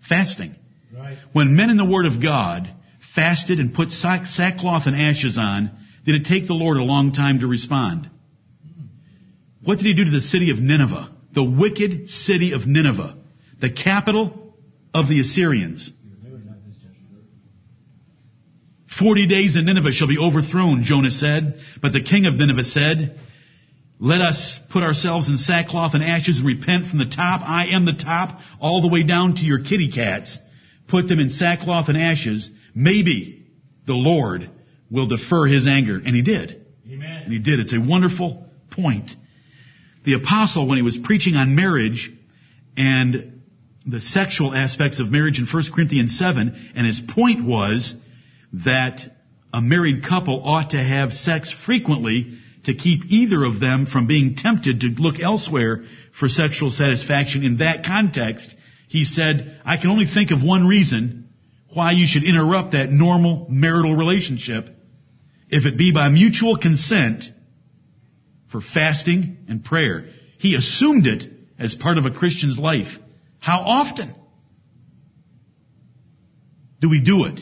Fasting. 0.08 0.56
Right. 0.92 1.18
When 1.32 1.56
men 1.56 1.70
in 1.70 1.76
the 1.76 1.84
Word 1.84 2.06
of 2.06 2.22
God 2.22 2.70
fasted 3.14 3.60
and 3.60 3.74
put 3.74 3.90
sackcloth 3.90 4.86
and 4.86 4.96
ashes 4.96 5.38
on, 5.38 5.70
did 6.04 6.14
it 6.14 6.24
take 6.24 6.46
the 6.46 6.54
Lord 6.54 6.76
a 6.78 6.82
long 6.82 7.12
time 7.12 7.40
to 7.40 7.46
respond? 7.46 8.10
Hmm. 8.62 8.86
What 9.62 9.78
did 9.78 9.86
he 9.86 9.94
do 9.94 10.04
to 10.04 10.10
the 10.10 10.20
city 10.20 10.50
of 10.50 10.58
Nineveh? 10.58 11.10
The 11.34 11.44
wicked 11.44 12.08
city 12.10 12.52
of 12.52 12.66
Nineveh. 12.66 13.16
The 13.60 13.70
capital 13.70 14.54
of 14.94 15.08
the 15.08 15.20
Assyrians. 15.20 15.92
Forty 18.98 19.28
days 19.28 19.54
and 19.54 19.66
Nineveh 19.66 19.92
shall 19.92 20.08
be 20.08 20.18
overthrown, 20.18 20.82
Jonah 20.82 21.10
said. 21.10 21.60
But 21.80 21.92
the 21.92 22.00
king 22.00 22.26
of 22.26 22.34
Nineveh 22.34 22.64
said, 22.64 23.20
let 24.00 24.20
us 24.20 24.60
put 24.70 24.84
ourselves 24.84 25.28
in 25.28 25.38
sackcloth 25.38 25.94
and 25.94 26.04
ashes 26.04 26.38
and 26.38 26.46
repent 26.46 26.86
from 26.86 26.98
the 26.98 27.08
top. 27.08 27.42
I 27.42 27.68
am 27.72 27.84
the 27.84 27.92
top, 27.92 28.40
all 28.60 28.80
the 28.80 28.88
way 28.88 29.02
down 29.02 29.34
to 29.36 29.40
your 29.42 29.58
kitty 29.58 29.90
cats. 29.92 30.38
Put 30.88 31.08
them 31.08 31.20
in 31.20 31.30
sackcloth 31.30 31.88
and 31.88 31.98
ashes. 31.98 32.50
Maybe 32.74 33.46
the 33.86 33.94
Lord 33.94 34.50
will 34.90 35.06
defer 35.06 35.46
his 35.46 35.66
anger. 35.66 35.96
And 35.96 36.14
he 36.14 36.22
did. 36.22 36.66
Amen. 36.90 37.22
And 37.24 37.32
he 37.32 37.38
did. 37.38 37.60
It's 37.60 37.74
a 37.74 37.80
wonderful 37.80 38.46
point. 38.70 39.10
The 40.04 40.14
apostle, 40.14 40.66
when 40.66 40.78
he 40.78 40.82
was 40.82 40.96
preaching 40.96 41.34
on 41.36 41.54
marriage 41.54 42.10
and 42.76 43.42
the 43.86 44.00
sexual 44.00 44.54
aspects 44.54 45.00
of 45.00 45.10
marriage 45.10 45.38
in 45.38 45.46
1 45.46 45.64
Corinthians 45.74 46.18
7, 46.18 46.72
and 46.74 46.86
his 46.86 47.00
point 47.00 47.44
was 47.44 47.94
that 48.52 49.00
a 49.52 49.60
married 49.60 50.04
couple 50.04 50.42
ought 50.44 50.70
to 50.70 50.82
have 50.82 51.12
sex 51.12 51.54
frequently 51.64 52.38
to 52.64 52.74
keep 52.74 53.04
either 53.06 53.44
of 53.44 53.60
them 53.60 53.86
from 53.86 54.06
being 54.06 54.34
tempted 54.34 54.80
to 54.80 54.88
look 54.98 55.20
elsewhere 55.20 55.84
for 56.18 56.28
sexual 56.28 56.70
satisfaction 56.70 57.44
in 57.44 57.58
that 57.58 57.84
context, 57.84 58.54
he 58.88 59.04
said, 59.04 59.60
I 59.64 59.76
can 59.76 59.90
only 59.90 60.06
think 60.06 60.30
of 60.30 60.42
one 60.42 60.66
reason 60.66 61.28
why 61.72 61.92
you 61.92 62.06
should 62.06 62.24
interrupt 62.24 62.72
that 62.72 62.90
normal 62.90 63.46
marital 63.48 63.94
relationship 63.94 64.66
if 65.48 65.66
it 65.66 65.76
be 65.76 65.92
by 65.92 66.08
mutual 66.08 66.56
consent 66.56 67.24
for 68.50 68.60
fasting 68.60 69.44
and 69.48 69.64
prayer. 69.64 70.06
He 70.38 70.54
assumed 70.54 71.06
it 71.06 71.24
as 71.58 71.74
part 71.74 71.98
of 71.98 72.06
a 72.06 72.10
Christian's 72.10 72.58
life. 72.58 72.88
How 73.38 73.60
often 73.60 74.14
do 76.80 76.88
we 76.88 77.00
do 77.00 77.24
it? 77.26 77.40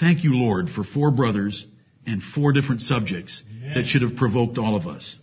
Thank 0.00 0.24
you, 0.24 0.34
Lord, 0.34 0.70
for 0.70 0.84
four 0.84 1.10
brothers 1.10 1.66
and 2.06 2.22
four 2.22 2.52
different 2.52 2.80
subjects 2.80 3.42
Amen. 3.48 3.74
that 3.74 3.84
should 3.84 4.02
have 4.02 4.16
provoked 4.16 4.58
all 4.58 4.74
of 4.74 4.86
us. 4.86 5.18